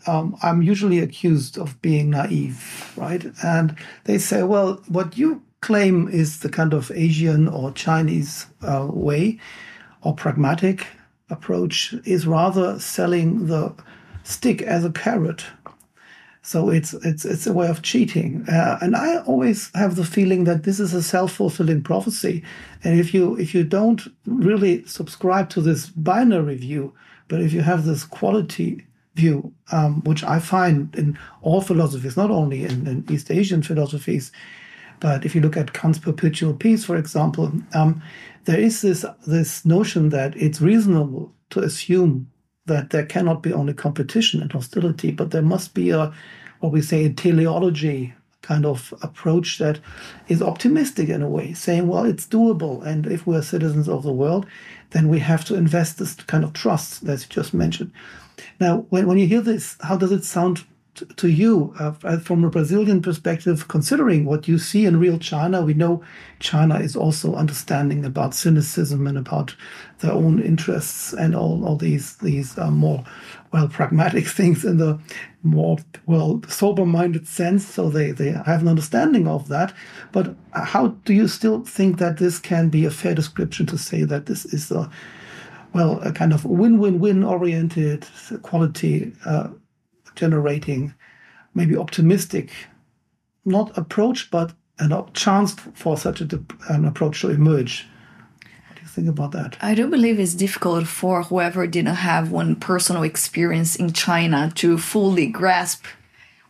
[0.07, 3.27] um, I'm usually accused of being naive, right?
[3.45, 8.89] And they say, well, what you claim is the kind of Asian or Chinese uh,
[8.91, 9.39] way
[10.03, 10.87] or pragmatic
[11.29, 13.75] approach is rather selling the
[14.25, 15.45] stick as a carrot
[16.43, 20.45] so it's it's it's a way of cheating, uh, and I always have the feeling
[20.45, 22.43] that this is a self fulfilling prophecy.
[22.83, 26.95] And if you if you don't really subscribe to this binary view,
[27.29, 28.87] but if you have this quality
[29.17, 34.33] view, um, which I find in all philosophies, not only in, in, East Asian philosophies,
[34.99, 38.03] but if you look at Kant's perpetual peace, for example, um,
[38.45, 42.31] there is this this notion that it's reasonable to assume
[42.67, 46.13] that there cannot be only competition and hostility, but there must be a,
[46.61, 49.81] what we say, a teleology kind of approach that
[50.29, 52.85] is optimistic in a way, saying, well, it's doable.
[52.85, 54.47] And if we're citizens of the world,
[54.91, 57.93] then we have to invest this kind of trust that you just mentioned.
[58.59, 60.65] Now, when, when you hear this, how does it sound
[61.17, 65.63] to you uh, uh, from a Brazilian perspective, considering what you see in real China?
[65.63, 66.03] We know
[66.39, 69.55] China is also understanding about cynicism and about
[70.01, 73.05] their own interests and all, all these these uh, more
[73.53, 74.99] well pragmatic things in the
[75.43, 77.67] more well sober-minded sense.
[77.67, 79.73] So they they have an understanding of that.
[80.13, 84.05] But how do you still think that this can be a fair description to say
[84.05, 84.91] that this is a
[85.73, 88.07] well, a kind of win-win-win oriented
[88.43, 89.49] quality uh,
[90.21, 90.95] generating
[91.55, 92.51] maybe optimistic,
[93.45, 97.87] not approach, but a chance for such a, an approach to emerge.
[98.69, 99.57] What do you think about that?
[99.61, 104.79] I do believe it's difficult for whoever didn't have one personal experience in China to
[104.79, 105.85] fully grasp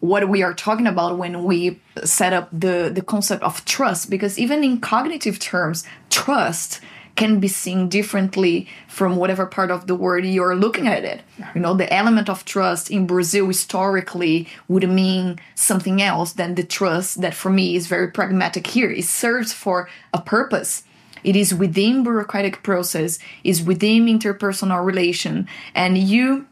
[0.01, 4.39] what we are talking about when we set up the the concept of trust because
[4.39, 6.81] even in cognitive terms trust
[7.21, 11.21] can be seen differently from whatever part of the world you're looking at it.
[11.55, 16.65] You know the element of trust in brazil historically would mean something else than the
[16.65, 18.91] trust that for me is very pragmatic here.
[18.91, 20.85] It serves for a purpose.
[21.23, 26.47] It is within bureaucratic process is within interpersonal relation and you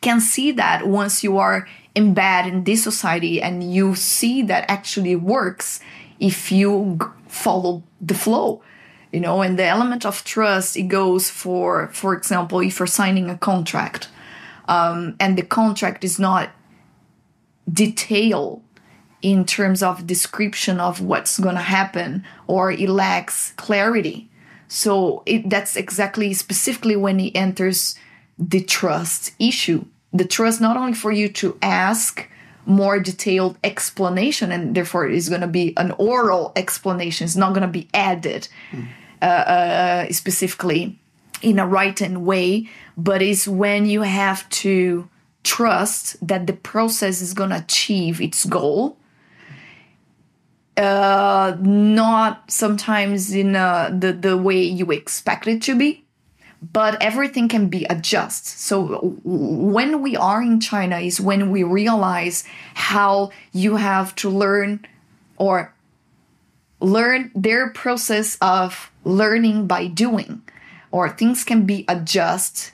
[0.00, 5.16] can see that once you are embedded in this society and you see that actually
[5.16, 5.80] works
[6.18, 8.62] if you follow the flow
[9.18, 13.28] you know and the element of trust it goes for for example if you're signing
[13.30, 14.08] a contract
[14.68, 16.50] um, and the contract is not
[17.72, 18.62] detailed
[19.20, 24.28] in terms of description of what's going to happen or it lacks clarity
[24.68, 27.96] so it, that's exactly specifically when it enters
[28.38, 29.84] the trust issue.
[30.12, 32.28] The trust not only for you to ask
[32.66, 37.24] more detailed explanation, and therefore it is going to be an oral explanation.
[37.24, 38.86] It's not going to be added mm.
[39.22, 40.98] Uh, uh, specifically
[41.42, 45.08] in a written way, but it's when you have to
[45.44, 48.96] trust that the process is going to achieve its goal.
[50.76, 56.04] Uh, not sometimes in uh, the the way you expect it to be,
[56.72, 58.58] but everything can be adjusted.
[58.58, 62.44] So when we are in China is when we realize
[62.74, 64.86] how you have to learn
[65.36, 65.74] or
[66.80, 70.42] learn their process of learning by doing
[70.90, 72.72] or things can be adjusted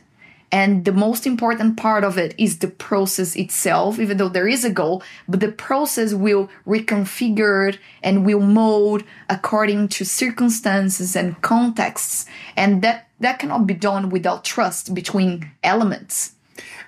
[0.55, 4.65] and the most important part of it is the process itself, even though there is
[4.65, 12.27] a goal, but the process will reconfigure and will mold according to circumstances and contexts.
[12.57, 16.35] And that, that cannot be done without trust between elements.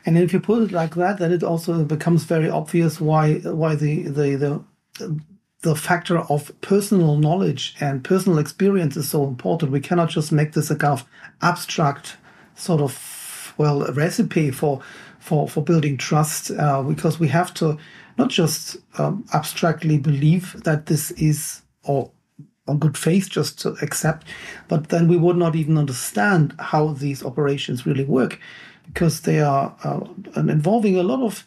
[0.04, 3.74] And if you put it like that, then it also becomes very obvious why why
[3.74, 4.62] the the
[5.00, 5.20] the
[5.66, 9.72] the factor of personal knowledge and personal experience is so important.
[9.72, 11.04] We cannot just make this a kind of
[11.42, 12.16] abstract
[12.54, 14.80] sort of well recipe for
[15.18, 17.78] for for building trust uh, because we have to
[18.16, 22.12] not just um, abstractly believe that this is or
[22.68, 24.24] on good faith just to accept,
[24.68, 28.38] but then we would not even understand how these operations really work
[28.86, 30.00] because they are uh,
[30.36, 31.44] involving a lot of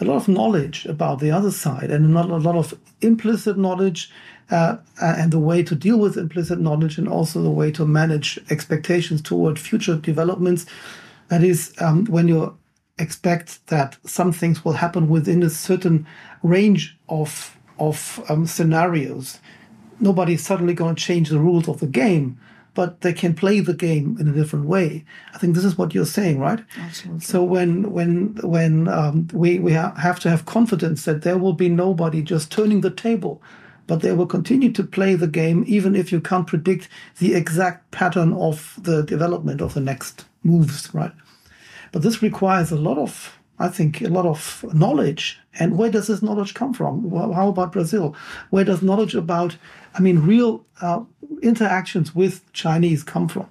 [0.00, 4.10] a lot of knowledge about the other side and not a lot of implicit knowledge
[4.50, 8.38] uh, and the way to deal with implicit knowledge and also the way to manage
[8.50, 10.66] expectations toward future developments.
[11.28, 12.56] That is, um, when you
[12.98, 16.06] expect that some things will happen within a certain
[16.42, 19.40] range of of um, scenarios,
[20.00, 22.38] nobody's suddenly going to change the rules of the game,
[22.74, 25.04] but they can play the game in a different way.
[25.34, 26.64] I think this is what you're saying, right?
[26.78, 27.20] Absolutely.
[27.20, 31.52] So when when when um, we we ha- have to have confidence that there will
[31.52, 33.42] be nobody just turning the table
[33.86, 37.90] but they will continue to play the game even if you can't predict the exact
[37.90, 41.10] pattern of the development of the next moves, right?
[41.90, 45.38] But this requires a lot of, I think, a lot of knowledge.
[45.58, 47.10] And where does this knowledge come from?
[47.10, 48.16] Well, how about Brazil?
[48.48, 49.56] Where does knowledge about,
[49.94, 51.02] I mean, real uh,
[51.42, 53.46] interactions with Chinese come from?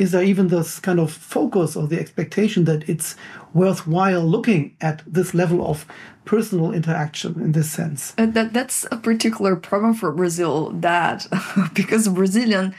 [0.00, 3.14] Is there even this kind of focus or the expectation that it's
[3.52, 5.86] worthwhile looking at this level of
[6.24, 8.12] personal interaction in this sense?
[8.18, 10.70] Uh, that that's a particular problem for Brazil.
[10.70, 11.28] That
[11.74, 12.74] because Brazilian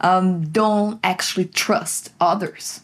[0.00, 2.82] um, don't actually trust others.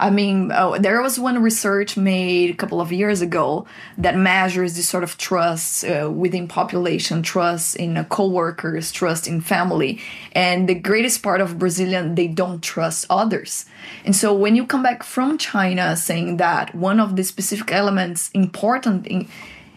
[0.00, 3.66] I mean, oh, there was one research made a couple of years ago
[3.98, 9.42] that measures this sort of trust uh, within population, trust in uh, co-workers, trust in
[9.42, 10.00] family,
[10.32, 13.66] and the greatest part of Brazilian they don't trust others.
[14.06, 18.30] And so when you come back from China saying that one of the specific elements
[18.32, 19.28] important in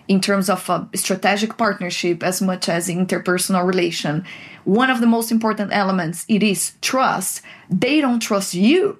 [0.09, 4.26] in terms of a strategic partnership as much as interpersonal relation
[4.65, 7.41] one of the most important elements it is trust.
[7.69, 8.99] They don't trust you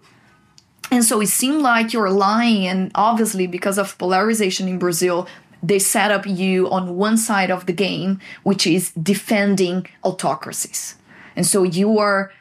[0.92, 5.28] and so it seemed like you're lying, and obviously, because of polarization in Brazil,
[5.64, 10.96] they set up you on one side of the game, which is defending autocracies.
[11.36, 12.32] And so you are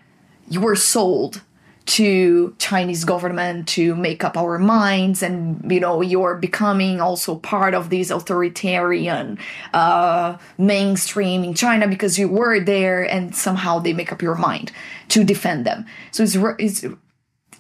[0.48, 1.42] you were sold
[1.84, 7.74] to Chinese government to make up our minds, and you know you're becoming also part
[7.74, 9.38] of this authoritarian
[9.72, 14.72] uh, mainstream in China because you were there, and somehow they make up your mind
[15.08, 15.86] to defend them.
[16.10, 16.84] So it's it's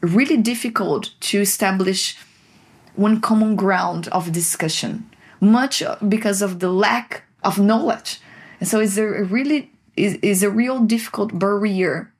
[0.02, 2.16] really difficult to establish
[2.94, 5.08] one common ground of discussion,
[5.40, 8.20] much because of the lack of knowledge.
[8.60, 12.12] And so it's a really is, is a real difficult barrier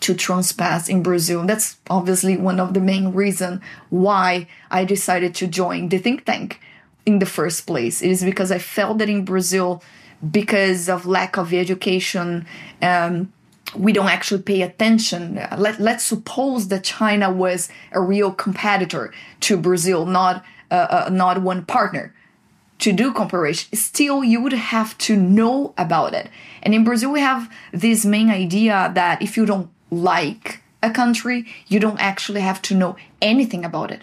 [0.00, 1.44] to transpass in Brazil.
[1.44, 3.60] That's obviously one of the main reasons
[3.90, 6.60] why I decided to join the think tank
[7.04, 8.02] in the first place.
[8.02, 9.82] It is because I felt that in Brazil,
[10.30, 12.46] because of lack of education,
[12.82, 13.32] um,
[13.74, 15.40] we don't actually pay attention.
[15.56, 21.42] Let, let's suppose that China was a real competitor to Brazil, not uh, uh, not
[21.42, 22.14] one partner
[22.78, 23.76] to do comparison.
[23.76, 26.28] Still, you would have to know about it.
[26.62, 31.46] And in Brazil, we have this main idea that if you don't like a country,
[31.68, 34.02] you don't actually have to know anything about it.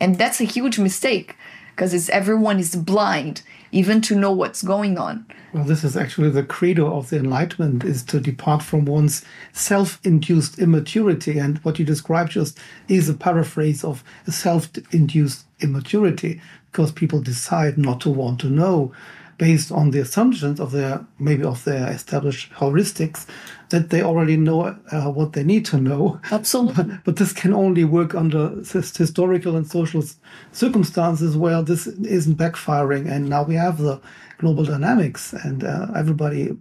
[0.00, 1.36] And that's a huge mistake
[1.74, 3.42] because everyone is blind
[3.72, 5.26] even to know what's going on.
[5.52, 10.58] Well, this is actually the credo of the Enlightenment is to depart from one's self-induced
[10.58, 11.38] immaturity.
[11.38, 12.58] And what you described just
[12.88, 16.40] is a paraphrase of self-induced immaturity
[16.70, 18.92] because people decide not to want to know
[19.40, 23.26] based on the assumptions of their maybe of their established heuristics
[23.70, 26.20] that they already know uh, what they need to know.
[26.30, 26.84] Absolutely.
[26.84, 30.04] But, but, this can only work under historical and social
[30.52, 33.10] circumstances where this isn't backfiring.
[33.10, 33.98] And now we have the
[34.36, 36.54] global dynamics, and uh, everybody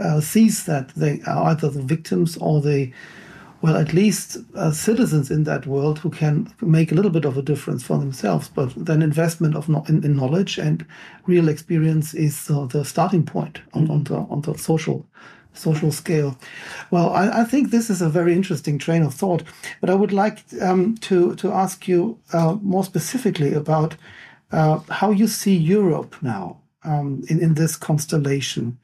[0.00, 2.90] uh, sees that they are either the victims or the
[3.60, 7.36] well, at least uh, citizens in that world who can make a little bit of
[7.36, 8.48] a difference for themselves.
[8.48, 10.86] But then investment of no, in, in, knowledge and
[11.26, 15.06] real experience is uh, the starting point on, on, the on the social
[15.54, 16.38] social scale.
[16.92, 19.42] Well, I, I, think this is a very interesting train of thought.
[19.80, 23.96] But I would like um, to to ask you uh, more specifically about
[24.52, 28.78] uh, how you see Europe now um, in in this constellation.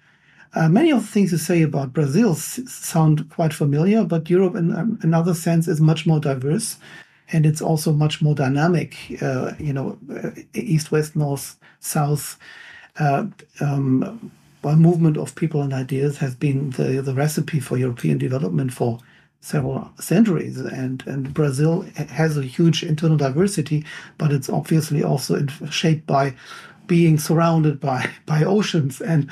[0.54, 4.74] Uh, many of the things you say about Brazil sound quite familiar, but Europe, in
[4.74, 6.76] um, another sense, is much more diverse,
[7.32, 8.96] and it's also much more dynamic.
[9.20, 12.38] Uh, you know, uh, east, west, north, south.
[12.98, 13.26] Uh,
[13.60, 14.30] um,
[14.62, 18.98] a movement of people and ideas has been the, the recipe for European development for
[19.40, 20.58] several centuries.
[20.58, 23.84] And, and Brazil has a huge internal diversity,
[24.16, 26.34] but it's obviously also shaped by
[26.86, 29.00] being surrounded by, by oceans.
[29.00, 29.30] And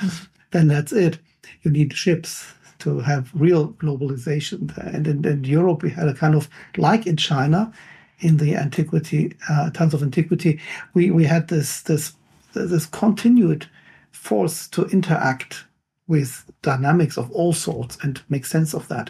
[0.53, 1.19] then that's it.
[1.63, 4.77] You need ships to have real globalization.
[4.77, 7.71] And in, in Europe, we had a kind of like in China,
[8.19, 10.59] in the antiquity, uh, times of antiquity,
[10.93, 12.13] we, we had this this
[12.53, 13.67] this continued
[14.11, 15.65] force to interact
[16.07, 19.09] with dynamics of all sorts and make sense of that.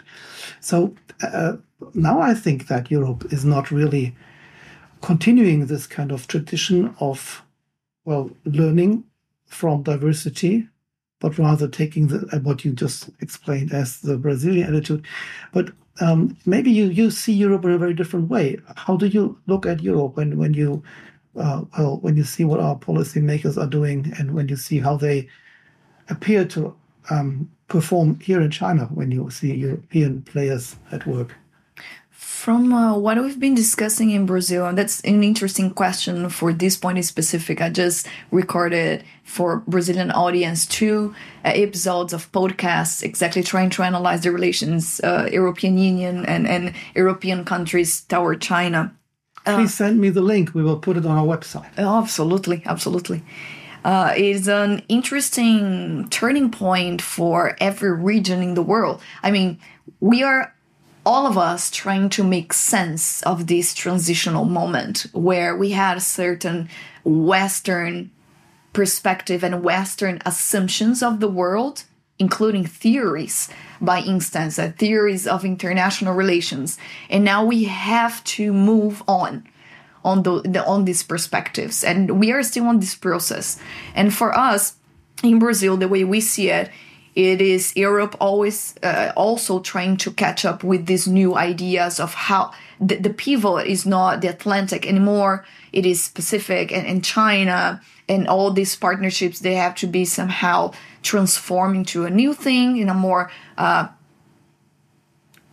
[0.61, 1.57] So uh,
[1.93, 4.15] now I think that Europe is not really
[5.01, 7.43] continuing this kind of tradition of
[8.05, 9.03] well learning
[9.45, 10.67] from diversity
[11.23, 15.05] but rather taking the, uh, what you just explained as the Brazilian attitude.
[15.53, 15.71] But
[16.01, 18.57] um, maybe you, you see Europe in a very different way.
[18.75, 20.83] How do you look at Europe when, when you
[21.35, 24.97] uh, well when you see what our policymakers are doing and when you see how
[24.97, 25.27] they
[26.09, 26.75] appear to
[27.09, 31.33] um, perform here in China when you see European players at work?
[32.43, 36.75] From uh, what we've been discussing in Brazil, and that's an interesting question for this
[36.75, 37.61] point in specific.
[37.61, 41.15] I just recorded for Brazilian audience two
[41.45, 46.73] uh, episodes of podcasts, exactly trying to analyze the relations uh, European Union and, and
[46.95, 48.93] European countries toward China.
[49.45, 50.53] Uh, Please send me the link.
[50.53, 51.69] We will put it on our website.
[51.77, 53.23] Oh, absolutely, absolutely.
[53.85, 58.99] Uh, it's an interesting turning point for every region in the world.
[59.23, 59.59] I mean,
[60.01, 60.53] we are
[61.05, 66.01] all of us trying to make sense of this transitional moment where we had a
[66.01, 66.69] certain
[67.03, 68.09] Western
[68.71, 71.83] perspective and Western assumptions of the world,
[72.19, 73.49] including theories,
[73.81, 76.77] by instance, uh, theories of international relations.
[77.09, 79.47] And now we have to move on
[80.05, 81.83] on the, the on these perspectives.
[81.83, 83.59] And we are still on this process.
[83.95, 84.75] And for us
[85.23, 86.69] in Brazil, the way we see it
[87.15, 92.13] it is Europe always uh, also trying to catch up with these new ideas of
[92.13, 95.45] how the, the pivot is not the Atlantic anymore.
[95.71, 99.39] It is Pacific and, and China and all these partnerships.
[99.39, 103.89] They have to be somehow transformed into a new thing in a more uh,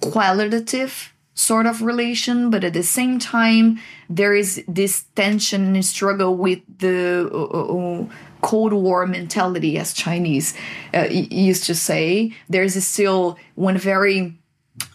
[0.00, 6.36] qualitative sort of relation, but at the same time, there is this tension and struggle
[6.36, 8.06] with the uh, uh, uh
[8.40, 10.54] Cold War mentality, as Chinese
[10.94, 12.34] uh, used to say.
[12.48, 14.38] There's still one very,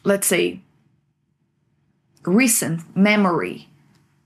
[0.04, 0.60] let's say,
[2.26, 3.68] recent memory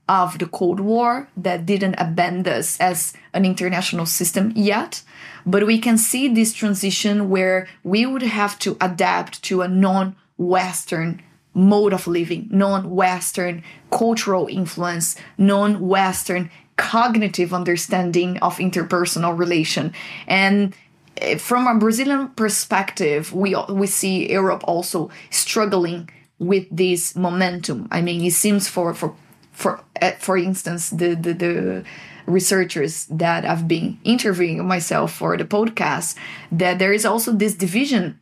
[0.08, 5.02] of the Cold War that didn't abandon us as an international system yet.
[5.46, 10.16] But we can see this transition where we would have to adapt to a non
[10.36, 11.22] Western
[11.54, 16.50] mode of living, non Western cultural influence, non Western
[16.80, 19.92] cognitive understanding of interpersonal relation.
[20.26, 20.74] And
[21.18, 26.08] eh, from a Brazilian perspective, we we see Europe also struggling
[26.38, 27.86] with this momentum.
[27.90, 29.14] I mean, it seems for for
[29.52, 31.84] for eh, for instance the the, the
[32.26, 36.16] researchers that I've been interviewing myself for the podcast
[36.52, 38.18] that there is also this division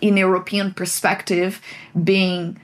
[0.00, 1.60] in European perspective
[2.04, 2.58] being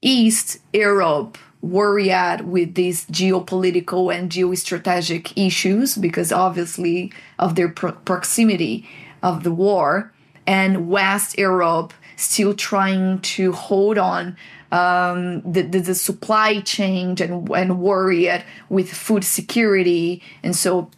[0.00, 8.88] East Europe worried with these geopolitical and geostrategic issues because obviously of their pro- proximity
[9.22, 10.12] of the war
[10.46, 14.36] and West Europe still trying to hold on
[14.72, 20.22] um, the, the, the, supply chain and, and worried with food security.
[20.42, 20.90] And so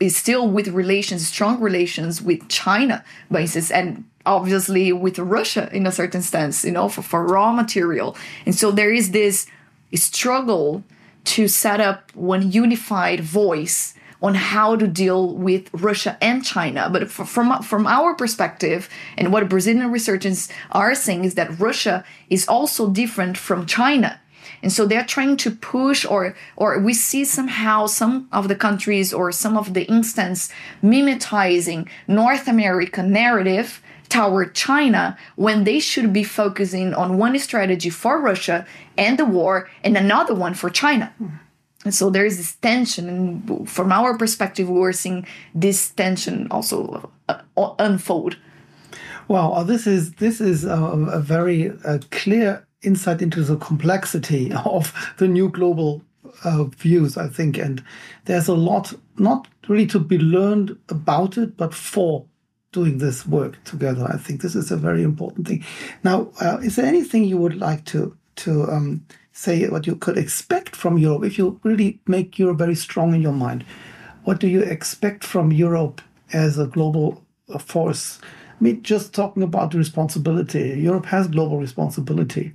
[0.00, 5.92] is still with relations, strong relations with China, basis, and obviously with Russia in a
[5.92, 8.16] certain sense, you know, for, for raw material.
[8.46, 9.46] And so there is this
[9.94, 10.84] struggle
[11.24, 16.88] to set up one unified voice on how to deal with Russia and China.
[16.90, 22.46] But from from our perspective, and what Brazilian researchers are saying is that Russia is
[22.48, 24.20] also different from China.
[24.62, 29.12] And so they're trying to push or or we see somehow some of the countries
[29.12, 30.50] or some of the instance
[30.82, 33.82] mimetizing North American narrative
[34.12, 38.66] toward China when they should be focusing on one strategy for Russia
[38.98, 41.10] and the war and another one for China.
[41.84, 47.10] And so there is this tension, and from our perspective, we're seeing this tension also
[47.28, 47.40] uh,
[47.78, 48.36] unfold.
[49.28, 50.80] Well, uh, this is this is a,
[51.18, 56.02] a very uh, clear insight into the complexity of the new global
[56.44, 57.82] uh, views, I think, and
[58.26, 62.26] there's a lot not really to be learned about it, but for
[62.72, 64.06] doing this work together.
[64.10, 65.64] I think this is a very important thing.
[66.02, 70.18] Now, uh, is there anything you would like to to um, say what you could
[70.18, 73.64] expect from Europe if you really make Europe very strong in your mind.
[74.24, 76.00] What do you expect from Europe
[76.32, 78.20] as a global uh, force?
[78.22, 80.78] I mean, just talking about responsibility.
[80.78, 82.52] Europe has global responsibility.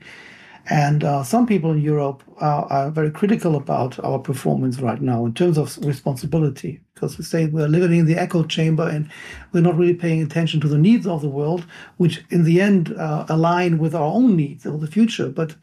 [0.70, 5.26] And uh, some people in Europe are, are, very critical about our performance right now
[5.26, 9.10] in terms of responsibility, because we say we're living in the echo chamber and
[9.54, 11.66] we're not really paying attention to the needs of the world,
[11.96, 15.30] which in the end uh, align with our own needs of the future.
[15.30, 15.56] But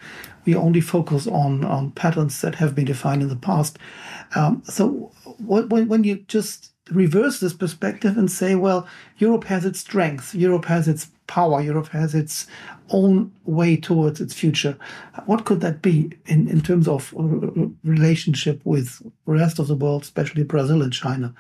[0.47, 3.79] we only focus on, on patterns that have been defined in the past.
[4.35, 8.87] Um, so when, when you just reverse this perspective and say, well,
[9.19, 12.47] Europe has its strengths, Europe has its power, Europe has its
[12.91, 14.77] own way towards its future.
[15.27, 17.13] What could that be in, in terms of
[17.83, 21.35] relationship with the rest of the world, especially Brazil and China?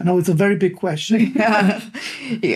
[0.00, 1.32] I know it's a very big question.
[1.36, 1.80] yeah.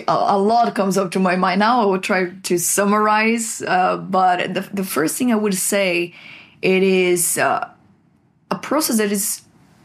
[0.07, 1.81] A lot comes up to my mind now.
[1.81, 6.13] I will try to summarize, uh, but the, the first thing I would say,
[6.61, 7.67] it is uh,
[8.49, 9.41] a process that is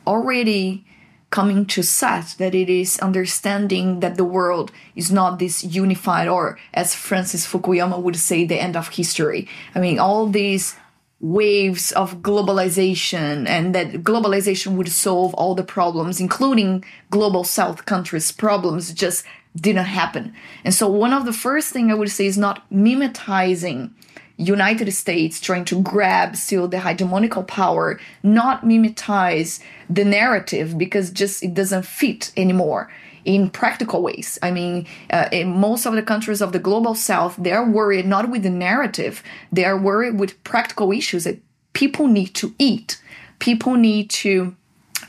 [0.07, 0.85] already
[1.31, 6.59] coming to set that it is understanding that the world is not this unified or
[6.73, 9.47] as francis fukuyama would say the end of history.
[9.75, 10.77] I mean all these
[11.21, 18.33] waves of globalization and that globalization would solve all the problems including global south countries
[18.33, 19.25] problems just
[19.57, 20.33] didn't happen.
[20.65, 23.91] And so one of the first thing i would say is not mimetizing
[24.39, 29.61] United States trying to grab still the hegemonical power, not mimetize
[29.91, 32.91] the narrative because just it doesn't fit anymore
[33.25, 34.39] in practical ways.
[34.41, 38.31] I mean, uh, in most of the countries of the global south, they're worried not
[38.31, 39.23] with the narrative,
[39.53, 41.41] they are worried with practical issues that
[41.73, 43.03] people need to eat.
[43.41, 44.57] People need to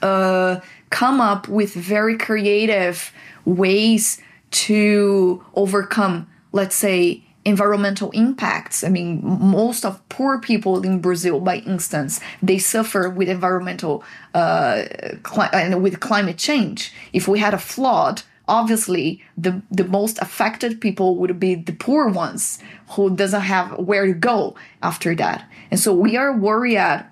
[0.02, 0.60] uh,
[0.90, 3.12] come up with very creative
[3.46, 4.20] ways
[4.52, 8.84] to overcome, let's say, environmental impacts.
[8.84, 14.84] I mean, most of poor people in Brazil, by instance, they suffer with environmental uh,
[15.24, 16.94] cli- and with climate change.
[17.12, 22.10] If we had a flood, obviously the the most affected people would be the poor
[22.10, 22.60] ones
[22.92, 25.40] who doesn't have where to go after that.
[25.72, 27.06] And so we are worried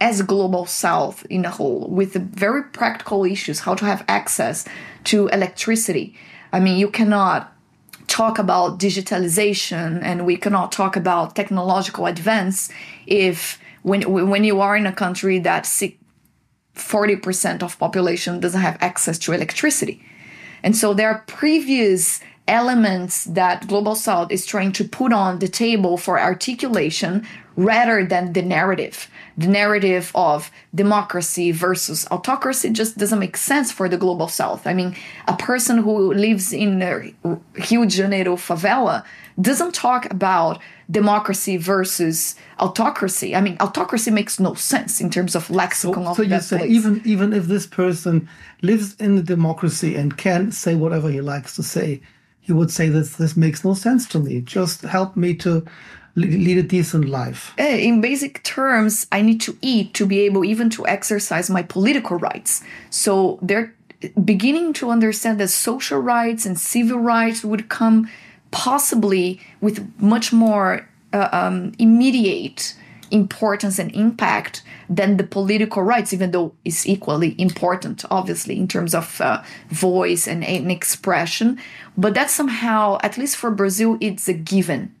[0.00, 4.66] as global south in a whole with very practical issues how to have access
[5.04, 6.16] to electricity.
[6.52, 7.52] I mean, you cannot
[8.10, 12.68] talk about digitalization and we cannot talk about technological advance
[13.06, 15.64] if when when you are in a country that
[16.74, 20.02] 40% of population doesn't have access to electricity.
[20.62, 25.48] And so there are previous elements that global south is trying to put on the
[25.48, 29.08] table for articulation rather than the narrative
[29.40, 34.66] the narrative of democracy versus autocracy just doesn't make sense for the global south.
[34.66, 34.94] I mean,
[35.26, 39.02] a person who lives in Rio de Janeiro favela
[39.40, 40.60] doesn't talk about
[40.90, 43.34] democracy versus autocracy.
[43.34, 46.58] I mean, autocracy makes no sense in terms of lexicon so, of so you say
[46.58, 46.70] place.
[46.70, 48.28] even even if this person
[48.60, 52.02] lives in a democracy and can say whatever he likes to say,
[52.40, 54.42] he would say that this makes no sense to me.
[54.42, 55.64] Just help me to
[56.16, 57.52] lead a decent life.
[57.58, 61.62] Eh, In basic terms, I need to eat to be able even to exercise my
[61.62, 62.62] political rights.
[62.90, 63.74] So they're
[64.24, 68.08] beginning to understand that social rights and civil rights would come
[68.50, 72.74] possibly with much more uh, um, immediate
[73.10, 78.94] importance and impact than the political rights, even though it's equally important, obviously, in terms
[78.94, 81.58] of uh, voice and, and expression.
[81.96, 84.94] But that somehow, at least for Brazil, it's a given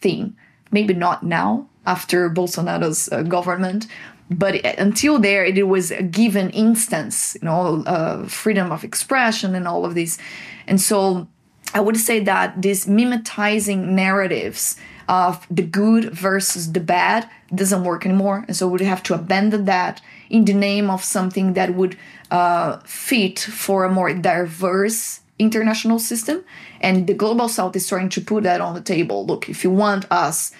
[0.00, 0.36] thing.
[0.70, 3.86] Maybe not now after Bolsonaro's uh, government,
[4.28, 9.68] but until there, it was a given instance, you know, uh, freedom of expression and
[9.68, 10.18] all of this,
[10.66, 11.28] And so
[11.74, 14.76] I would say that these mimetizing narratives
[15.08, 18.44] of the good versus the bad doesn't work anymore.
[18.48, 21.96] And so we have to abandon that in the name of something that would
[22.30, 26.44] uh, fit for a more diverse international system.
[26.80, 29.26] And the global south is trying to put that on the table.
[29.26, 30.52] Look, if you want us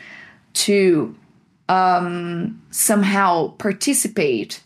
[0.55, 1.14] to
[1.68, 4.61] um, somehow participate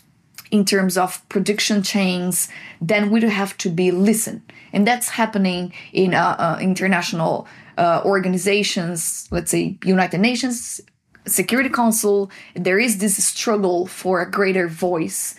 [0.50, 2.48] in terms of production chains,
[2.80, 4.42] then we have to be listened.
[4.72, 7.46] And that's happening in uh, uh, international
[7.78, 10.80] uh, organizations, let's say United Nations,
[11.26, 12.30] Security Council.
[12.54, 15.36] There is this struggle for a greater voice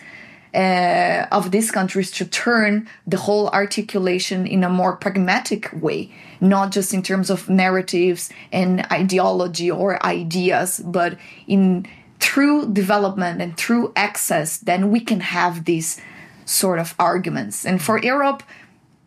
[0.54, 6.72] uh, of these countries to turn the whole articulation in a more pragmatic way, not
[6.72, 11.86] just in terms of narratives and ideology or ideas, but in
[12.20, 16.00] through development and through access, then we can have these
[16.44, 17.66] sort of arguments.
[17.66, 18.42] And for Europe,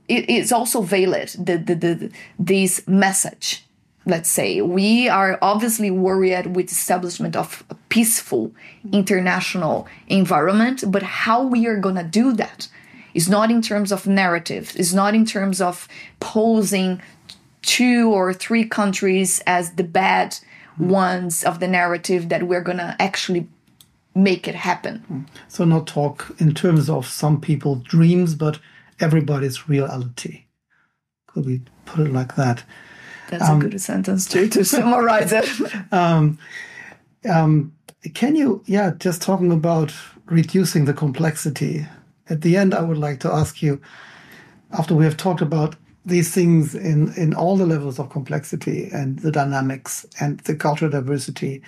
[0.07, 3.65] it, it's also valid the, the, the this message
[4.05, 8.51] let's say we are obviously worried with establishment of a peaceful
[8.91, 12.67] international environment but how we are going to do that
[13.13, 15.87] is not in terms of narrative is not in terms of
[16.19, 17.01] posing
[17.61, 20.37] two or three countries as the bad
[20.77, 23.47] ones of the narrative that we're going to actually
[24.13, 28.59] make it happen So not talk in terms of some people's dreams, but
[28.99, 30.45] everybody's reality.
[31.27, 32.63] Could we put it like that?
[33.29, 35.49] That's a good sentence to, to summarize it
[35.91, 36.37] Um,
[37.29, 37.73] um,
[38.13, 39.91] can you, yeah, just talking about
[40.27, 41.85] reducing the complexity.
[42.29, 43.81] At the end, I would like to ask you,
[44.71, 49.19] after we have talked about these things in, in all the levels of complexity and
[49.19, 51.61] the dynamics and the cultural diversity,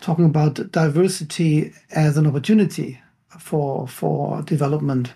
[0.00, 3.00] talking about diversity as an opportunity
[3.38, 5.12] for for development,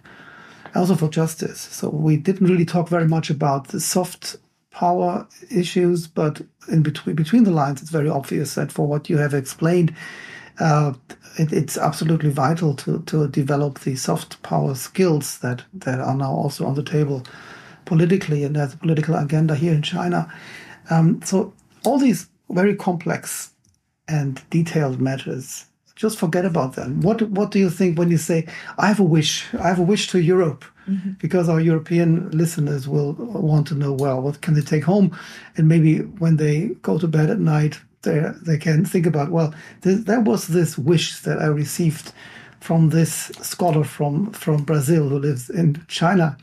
[0.75, 1.61] also for justice.
[1.61, 4.37] So we didn't really talk very much about the soft
[4.75, 9.19] power issues, but in between between the lines, it's very obvious that for what you
[9.19, 9.95] have explained,
[10.59, 10.93] uh,
[11.39, 16.33] it, it's absolutely vital to to develop the soft power skills that that are now
[16.33, 17.23] also on the table
[17.85, 20.33] politically, and there's a political agenda here in China.
[20.91, 21.53] Um, so
[21.85, 23.53] all these very complex
[24.09, 25.67] and detailed matters.
[25.97, 27.01] Just forget about them.
[27.01, 28.47] What What do you think when you say,
[28.79, 29.45] "I have a wish.
[29.55, 30.65] I have a wish to Europe"?
[31.19, 35.17] Because our European listeners will want to know, well, what can they take home,
[35.57, 39.55] and maybe when they go to bed at night, they they can think about, well,
[39.83, 42.13] th- there was this wish that I received
[42.61, 46.37] from this scholar from from Brazil who lives in China.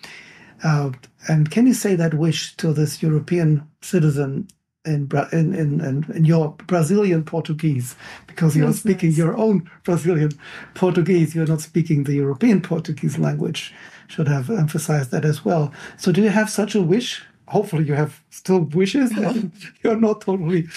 [0.64, 0.92] Uh,
[1.28, 4.48] and can you say that wish to this European citizen
[4.86, 7.96] in in, in, in, in your Brazilian Portuguese?
[8.28, 10.32] Because you're speaking your own Brazilian
[10.74, 13.74] Portuguese, you're not speaking the European Portuguese language.
[14.08, 15.72] Should have emphasized that as well.
[15.98, 17.24] So, do you have such a wish?
[17.48, 19.12] Hopefully, you have still wishes,
[19.84, 20.68] you're not totally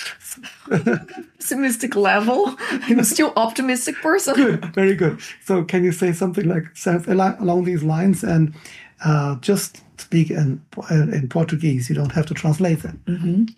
[1.38, 2.56] pessimistic level
[2.88, 4.74] i'm still optimistic person good.
[4.74, 5.20] Very good.
[5.44, 6.64] So, can you say something like
[7.08, 8.54] along along these lines and
[9.04, 11.88] uh, just speak in in Portuguese?
[11.88, 13.00] You don't have to translate them.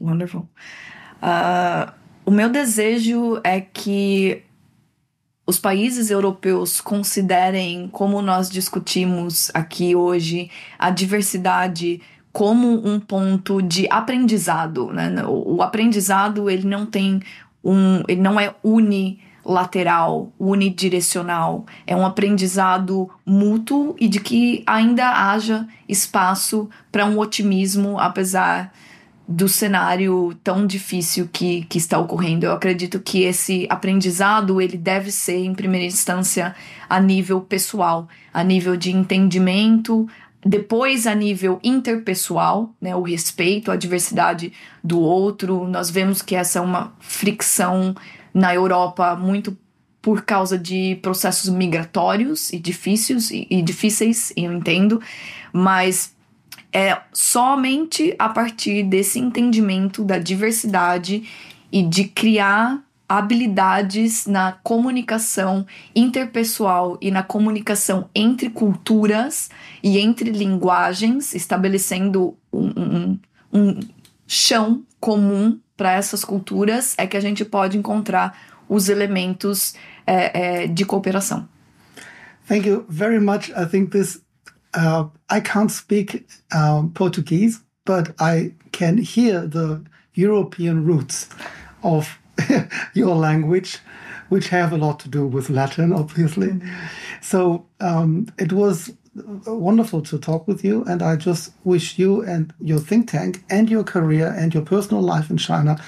[0.01, 0.49] Wonderful.
[1.23, 4.43] Ah, o meu desejo é que
[5.47, 12.01] os países europeus considerem, como nós discutimos aqui hoje, a diversidade
[12.33, 14.93] como um ponto de aprendizado.
[14.93, 15.25] Né?
[15.27, 17.23] O, aprendizado ele não tem
[17.65, 18.55] um, ele não é
[19.47, 21.65] unilateral, unidirecional.
[21.87, 28.73] É um aprendizado mútuo e de que ainda haja espaço para um otimismo, apesar
[29.29, 32.47] do cenário tão difícil que, que está ocorrendo.
[32.47, 36.55] Eu acredito que esse aprendizado ele deve ser, em primeira instância,
[36.89, 40.07] a nível pessoal, a nível de entendimento,
[40.45, 45.67] depois a nível interpessoal, né, o respeito à diversidade do outro.
[45.67, 47.97] Nós vemos que essa é uma fricção
[48.37, 49.57] na Europa muito
[50.03, 55.01] por causa de processos migratórios e difíceis, e, e difíceis, eu entendo,
[55.51, 56.15] mas
[56.71, 61.27] é somente a partir desse entendimento da diversidade
[61.73, 69.49] e de criar habilidades na comunicação interpessoal e na comunicação entre culturas
[69.83, 73.19] e entre linguagens, estabelecendo um, um,
[73.51, 73.81] um
[74.27, 78.37] chão comum para essas culturas, é que a gente pode encontrar
[78.69, 79.75] os elementos
[80.07, 81.49] é, é, de cooperação.
[82.49, 83.51] Thank you very much.
[83.51, 84.21] I think this,
[84.75, 89.83] uh, I can't speak um, Portuguese, but I can hear the
[90.15, 91.29] European roots
[91.83, 92.19] of
[92.95, 93.79] your language,
[94.29, 96.53] which have a lot to do with Latin, obviously.
[96.53, 97.07] Mm -hmm.
[97.21, 98.93] So um, it was
[99.47, 103.71] wonderful to talk with you, and I just wish you and your think tank and
[103.71, 105.79] your career and your personal life in China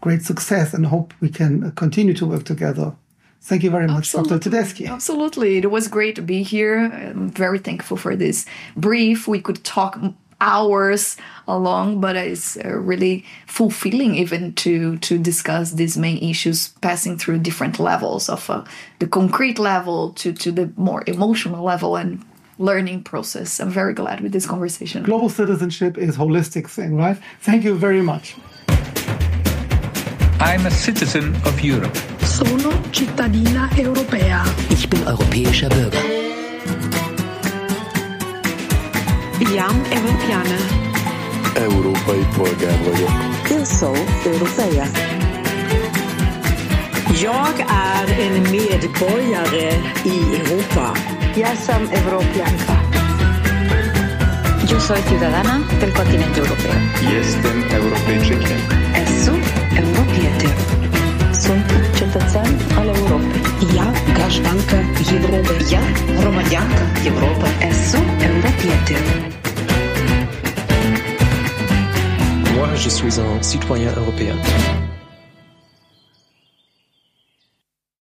[0.00, 2.94] great success and hope we can continue to work together.
[3.40, 4.38] Thank you very much, Absolutely.
[4.38, 4.50] Dr.
[4.50, 4.88] Tedeschi.
[4.88, 5.58] Absolutely.
[5.58, 6.78] It was great to be here.
[6.78, 9.28] I'm very thankful for this brief.
[9.28, 9.98] We could talk
[10.40, 11.16] hours
[11.46, 17.38] along, but it's uh, really fulfilling even to to discuss these main issues, passing through
[17.38, 18.64] different levels of uh,
[18.98, 22.22] the concrete level to to the more emotional level and
[22.58, 23.60] learning process.
[23.60, 25.02] I'm very glad with this conversation.
[25.04, 27.16] Global citizenship is holistic thing, right?
[27.40, 28.36] Thank you very much.
[30.40, 31.96] I'm a citizen of Europe.
[32.20, 34.44] Sono cittadina europea.
[34.70, 36.04] Ich bin europäischer Bürger.
[39.40, 40.58] Iam europeană.
[41.54, 43.10] Európai polgár vagyok.
[43.50, 43.94] Eu sou
[44.24, 44.86] europeia.
[47.22, 49.72] Jag är en medborgare
[50.04, 51.17] i Europa.
[51.36, 52.74] Ja sam evropljanka.
[54.70, 56.72] Yo soy ciudadana del continente europeo.
[57.12, 58.58] Jestem Europejczykiem.
[58.94, 59.32] Esu
[59.76, 60.50] Europietem.
[61.32, 61.66] Sunt
[61.96, 63.40] cetățean al Europei.
[63.76, 64.76] Ja gașbancă
[65.12, 65.72] Europy.
[65.72, 65.80] Ja
[66.22, 67.46] romaniancă Europă.
[67.68, 67.98] Esu
[68.30, 69.02] Europietem.
[72.56, 74.36] Moi, je suis un citoyen européen.